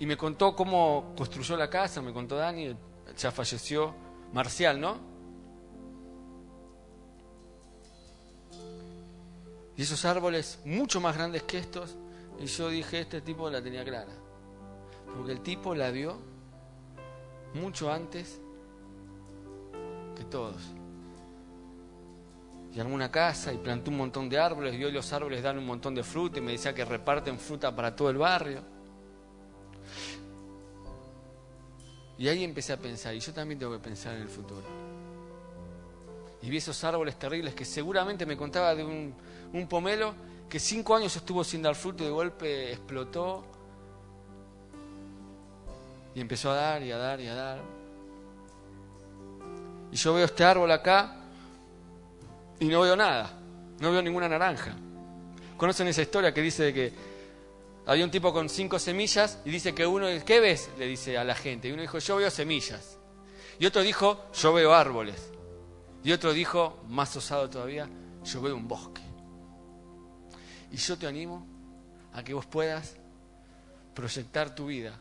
[0.04, 2.76] Y me contó cómo construyó la casa, me contó Dani,
[3.16, 3.94] ya falleció,
[4.34, 4.98] Marcial, ¿no?
[9.74, 11.96] Y esos árboles mucho más grandes que estos
[12.38, 14.12] y yo dije, este tipo la tenía clara.
[15.16, 16.18] Porque el tipo la vio
[17.54, 18.42] mucho antes
[20.14, 20.60] que todos.
[22.74, 25.56] Y armó una casa y plantó un montón de árboles y hoy los árboles dan
[25.56, 28.73] un montón de fruta y me decía que reparten fruta para todo el barrio.
[32.16, 34.62] Y ahí empecé a pensar, y yo también tengo que pensar en el futuro.
[36.42, 40.14] Y vi esos árboles terribles que seguramente me contaba de un, pomelo
[40.48, 43.44] que cinco años estuvo sin dar fruto y de golpe explotó
[46.14, 47.60] y empezó a dar y a dar y a dar.
[49.90, 51.16] Y yo veo este árbol acá
[52.60, 53.30] y no veo nada,
[53.80, 54.76] no veo ninguna naranja.
[55.56, 56.92] ¿Conocen esa historia que dice que
[57.86, 60.70] había un tipo con cinco semillas y dice que uno, ¿qué ves?
[60.78, 61.68] Le dice a la gente.
[61.68, 62.98] Y uno dijo, yo veo semillas.
[63.58, 65.30] Y otro dijo, yo veo árboles.
[66.02, 67.88] Y otro dijo, más osado todavía,
[68.24, 69.02] yo veo un bosque.
[70.70, 71.46] Y yo te animo
[72.14, 72.96] a que vos puedas
[73.94, 74.98] proyectar tu vida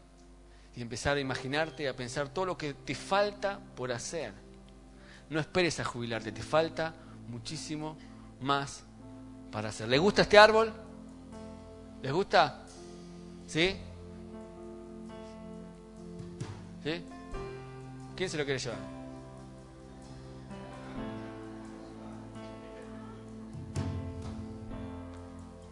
[0.76, 4.34] y empezar a imaginarte, a pensar todo lo que te falta por hacer.
[5.30, 6.94] No esperes a jubilarte, te falta
[7.28, 7.98] muchísimo
[8.42, 8.84] más
[9.52, 9.88] para hacer.
[9.88, 10.74] ¿Les gusta este árbol?
[12.02, 12.63] ¿Les gusta?
[13.48, 13.76] ¿Sí?
[16.84, 17.04] ¿Sí?
[18.16, 18.94] ¿Quién se lo quiere llevar?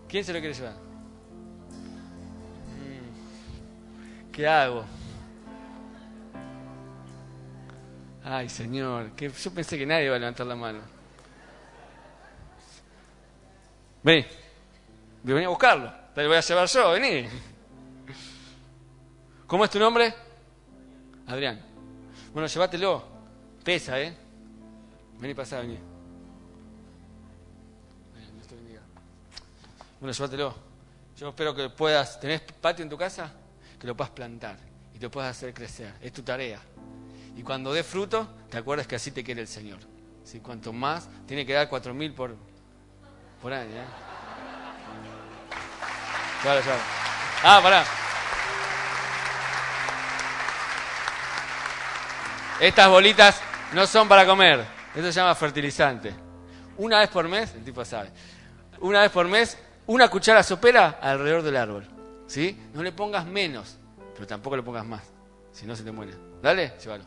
[0.07, 0.73] ¿Quién se lo quiere llevar?
[2.73, 4.31] Mm.
[4.31, 4.85] ¿Qué hago?
[8.23, 10.79] Ay, Señor, que yo pensé que nadie iba a levantar la mano.
[14.03, 14.25] Vení,
[15.23, 15.93] vení a buscarlo.
[16.13, 17.27] Te lo voy a llevar yo, vení.
[19.51, 20.15] ¿Cómo es tu nombre?
[21.27, 21.61] Adrián.
[22.31, 23.03] Bueno, llévatelo.
[23.61, 24.15] Pesa, ¿eh?
[25.19, 25.77] Vení, pasá, vení.
[29.99, 30.55] Bueno, llévatelo.
[31.17, 33.29] Yo espero que puedas, ¿tenés patio en tu casa?
[33.77, 34.55] Que lo puedas plantar
[34.95, 35.95] y te puedas hacer crecer.
[36.01, 36.61] Es tu tarea.
[37.35, 39.79] Y cuando dé fruto, te acuerdas que así te quiere el Señor.
[40.23, 40.39] ¿Sí?
[40.39, 42.37] Cuanto más, tiene que dar cuatro mil por,
[43.41, 43.69] por año.
[43.69, 43.85] ¿eh?
[46.41, 46.61] Claro.
[47.43, 47.83] Ah, pará.
[52.61, 53.41] Estas bolitas
[53.73, 54.63] no son para comer.
[54.93, 56.13] Esto se llama fertilizante.
[56.77, 58.11] Una vez por mes, el tipo sabe.
[58.81, 59.57] Una vez por mes
[59.87, 61.87] una cuchara sopera alrededor del árbol.
[62.27, 62.55] ¿Sí?
[62.75, 63.79] No le pongas menos,
[64.13, 65.01] pero tampoco le pongas más.
[65.51, 66.13] Si no, se te muere.
[66.39, 67.03] Dale, llévalo.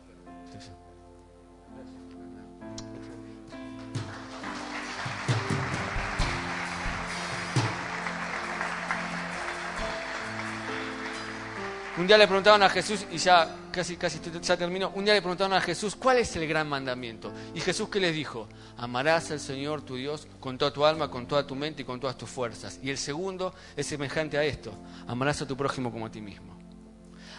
[11.97, 15.21] un día le preguntaban a Jesús, y ya casi, casi ya termino, un día le
[15.21, 17.33] preguntaron a Jesús, ¿cuál es el gran mandamiento?
[17.53, 18.47] Y Jesús, ¿qué les dijo?
[18.77, 21.99] Amarás al Señor tu Dios con toda tu alma, con toda tu mente y con
[21.99, 22.79] todas tus fuerzas.
[22.81, 24.71] Y el segundo es semejante a esto,
[25.07, 26.57] amarás a tu prójimo como a ti mismo.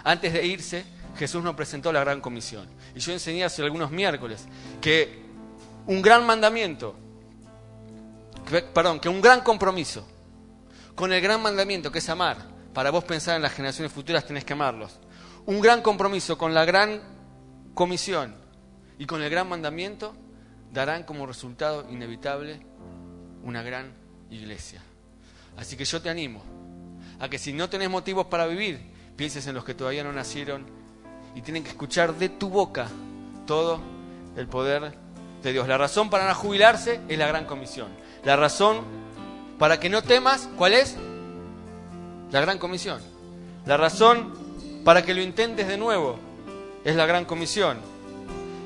[0.04, 0.84] Antes de irse,
[1.16, 2.68] Jesús nos presentó la gran comisión.
[2.94, 4.44] Y yo enseñé hace algunos miércoles
[4.80, 5.24] que
[5.86, 6.94] un gran mandamiento,
[8.74, 10.06] perdón, que un gran compromiso
[10.94, 12.36] con el gran mandamiento que es amar,
[12.74, 15.00] para vos pensar en las generaciones futuras tenés que amarlos.
[15.46, 17.00] Un gran compromiso con la gran
[17.72, 18.34] comisión
[18.98, 20.14] y con el gran mandamiento
[20.72, 22.66] darán como resultado inevitable
[23.44, 23.92] una gran
[24.28, 24.82] iglesia.
[25.56, 26.42] Así que yo te animo
[27.20, 28.80] a que si no tenés motivos para vivir,
[29.14, 30.66] pienses en los que todavía no nacieron
[31.36, 32.88] y tienen que escuchar de tu boca
[33.46, 33.80] todo
[34.36, 34.98] el poder
[35.44, 35.68] de Dios.
[35.68, 37.88] La razón para no jubilarse es la gran comisión.
[38.24, 38.80] La razón
[39.60, 40.96] para que no temas, ¿cuál es?
[42.32, 43.00] La gran comisión.
[43.64, 44.45] La razón
[44.86, 46.16] para que lo intentes de nuevo
[46.84, 47.76] es la gran comisión.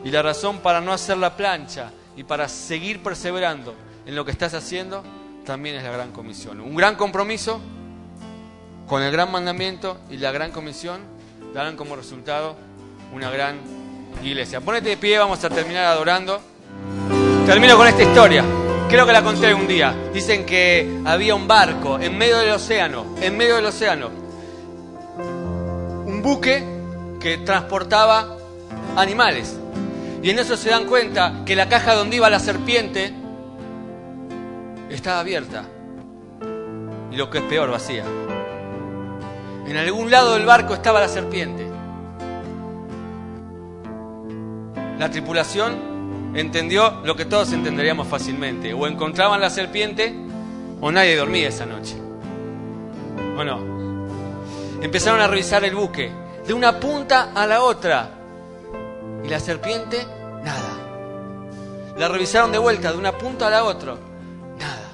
[0.05, 4.31] Y la razón para no hacer la plancha y para seguir perseverando en lo que
[4.31, 5.03] estás haciendo
[5.47, 6.61] también es la gran comisión.
[6.61, 7.59] Un gran compromiso
[8.87, 11.01] con el gran mandamiento y la gran comisión
[11.55, 12.55] darán como resultado
[13.14, 13.59] una gran
[14.23, 14.61] iglesia.
[14.61, 16.39] Ponete de pie, vamos a terminar adorando.
[17.47, 18.45] Termino con esta historia.
[18.91, 19.97] Creo que la conté un día.
[20.12, 24.20] Dicen que había un barco en medio del océano, en medio del océano.
[26.21, 26.62] Un buque
[27.18, 28.37] que transportaba
[28.95, 29.59] animales.
[30.23, 33.14] Y en eso se dan cuenta que la caja donde iba la serpiente
[34.91, 35.64] estaba abierta.
[37.11, 38.05] Y lo que es peor, vacía.
[39.66, 41.66] En algún lado del barco estaba la serpiente.
[44.99, 48.75] La tripulación entendió lo que todos entenderíamos fácilmente.
[48.75, 50.14] O encontraban la serpiente
[50.83, 51.97] o nadie dormía esa noche.
[53.39, 53.80] ¿O no?
[54.81, 56.11] Empezaron a revisar el buque
[56.47, 58.11] de una punta a la otra.
[59.22, 60.07] Y la serpiente,
[60.43, 60.76] nada.
[61.97, 63.97] La revisaron de vuelta de una punta a la otra.
[64.59, 64.91] Nada.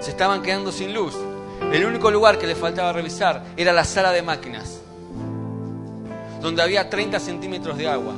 [0.00, 1.16] Se estaban quedando sin luz.
[1.72, 4.80] El único lugar que le faltaba revisar era la sala de máquinas,
[6.40, 8.14] donde había 30 centímetros de agua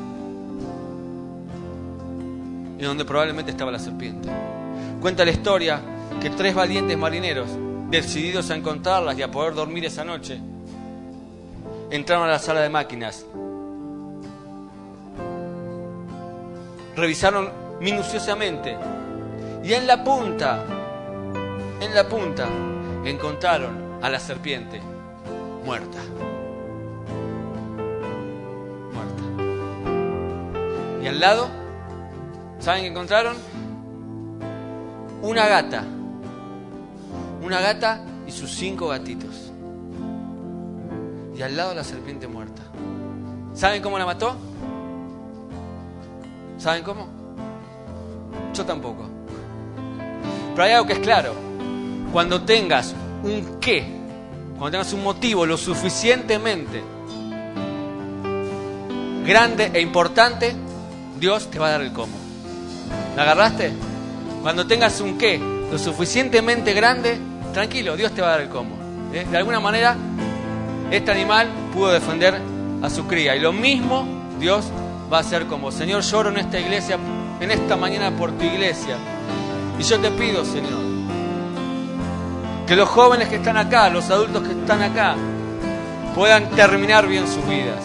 [2.79, 4.29] y donde probablemente estaba la serpiente.
[5.01, 5.81] Cuenta la historia
[6.21, 7.49] que tres valientes marineros,
[7.93, 10.41] decididos a encontrarlas y a poder dormir esa noche,
[11.91, 13.27] entraron a la sala de máquinas.
[16.97, 18.79] Revisaron minuciosamente
[19.63, 20.65] y en la punta,
[21.81, 22.49] en la punta,
[23.05, 24.81] encontraron a la serpiente
[25.63, 25.99] muerta.
[28.95, 29.23] Muerta.
[31.03, 31.49] Y al lado,
[32.59, 33.37] ¿saben qué encontraron?
[35.21, 35.85] Una gata.
[37.43, 39.53] Una gata y sus cinco gatitos.
[41.37, 42.63] Y al lado la serpiente muerta.
[43.55, 44.37] ¿Saben cómo la mató?
[46.57, 47.09] ¿Saben cómo?
[48.55, 49.09] Yo tampoco.
[50.53, 51.35] Pero hay algo que es claro
[52.13, 53.87] cuando tengas un qué,
[54.59, 56.83] cuando tengas un motivo lo suficientemente
[59.25, 60.55] grande e importante,
[61.19, 62.13] Dios te va a dar el cómo.
[63.17, 63.73] ¿La agarraste?
[64.43, 67.19] Cuando tengas un qué lo suficientemente grande,
[67.53, 68.77] tranquilo, Dios te va a dar el cómo.
[69.13, 69.27] ¿Eh?
[69.31, 69.97] De alguna manera,
[70.91, 72.41] este animal pudo defender
[72.83, 73.37] a su cría.
[73.37, 74.07] Y lo mismo
[74.39, 74.67] Dios
[75.13, 76.99] va a hacer como, Señor, lloro en esta iglesia,
[77.41, 78.97] en esta mañana por tu iglesia.
[79.79, 80.81] Y yo te pido, Señor,
[82.67, 85.15] que los jóvenes que están acá, los adultos que están acá,
[86.15, 87.83] puedan terminar bien sus vidas,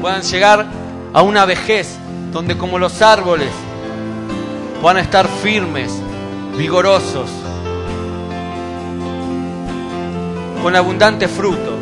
[0.00, 0.66] puedan llegar
[1.12, 1.96] a una vejez
[2.32, 3.50] donde como los árboles
[4.80, 5.92] puedan estar firmes,
[6.56, 7.30] vigorosos,
[10.62, 11.76] con abundante fruto.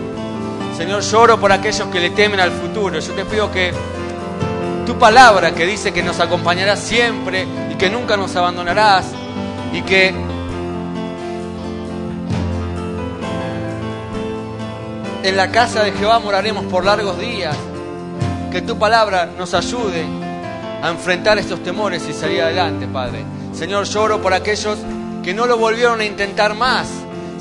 [0.76, 2.99] Señor, lloro por aquellos que le temen al futuro.
[2.99, 3.72] Yo te pido que
[4.87, 9.07] tu palabra que dice que nos acompañarás siempre y que nunca nos abandonarás
[9.72, 10.14] y que
[15.22, 17.55] En la casa de Jehová moraremos por largos días.
[18.51, 20.07] Que tu palabra nos ayude
[20.83, 23.22] a enfrentar estos temores y salir adelante, Padre.
[23.53, 24.78] Señor, lloro por aquellos
[25.22, 26.89] que no lo volvieron a intentar más.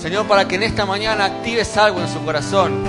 [0.01, 2.83] Señor, para que en esta mañana actives algo en su corazón.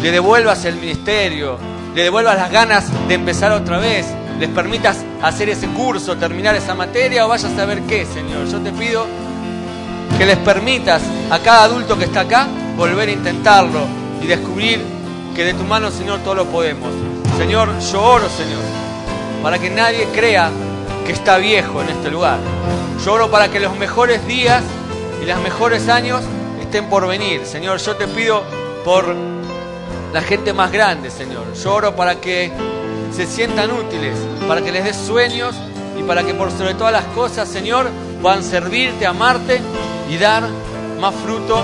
[0.00, 1.58] Le devuelvas el ministerio,
[1.92, 4.06] le devuelvas las ganas de empezar otra vez.
[4.38, 8.46] Les permitas hacer ese curso, terminar esa materia o vayas a saber qué, Señor.
[8.46, 9.06] Yo te pido
[10.16, 13.80] que les permitas a cada adulto que está acá volver a intentarlo,
[14.22, 14.80] y descubrir
[15.34, 16.90] que de tu mano, Señor, todo lo podemos.
[17.38, 18.62] Señor, yo oro, Señor,
[19.42, 20.50] para que nadie crea
[21.04, 22.38] que está viejo en este lugar.
[23.04, 24.62] Yo oro para que los mejores días
[25.20, 26.22] y los mejores años
[26.66, 27.46] estén por venir.
[27.46, 28.42] Señor, yo te pido
[28.84, 29.14] por
[30.12, 31.54] la gente más grande, Señor.
[31.54, 32.52] Yo oro para que
[33.14, 35.54] se sientan útiles, para que les des sueños
[35.98, 37.88] y para que por sobre todas las cosas, Señor,
[38.20, 39.60] puedan servirte, amarte
[40.10, 40.42] y dar
[41.00, 41.62] más fruto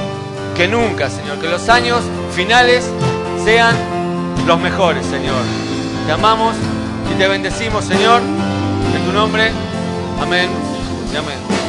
[0.57, 1.39] que nunca, Señor.
[1.39, 2.01] Que los años
[2.35, 2.89] finales
[3.45, 3.75] sean
[4.47, 5.43] los mejores, Señor.
[6.07, 6.55] Te amamos
[7.13, 8.21] y te bendecimos, Señor.
[8.95, 9.51] En tu nombre.
[10.21, 10.49] Amén
[11.13, 11.62] y amén.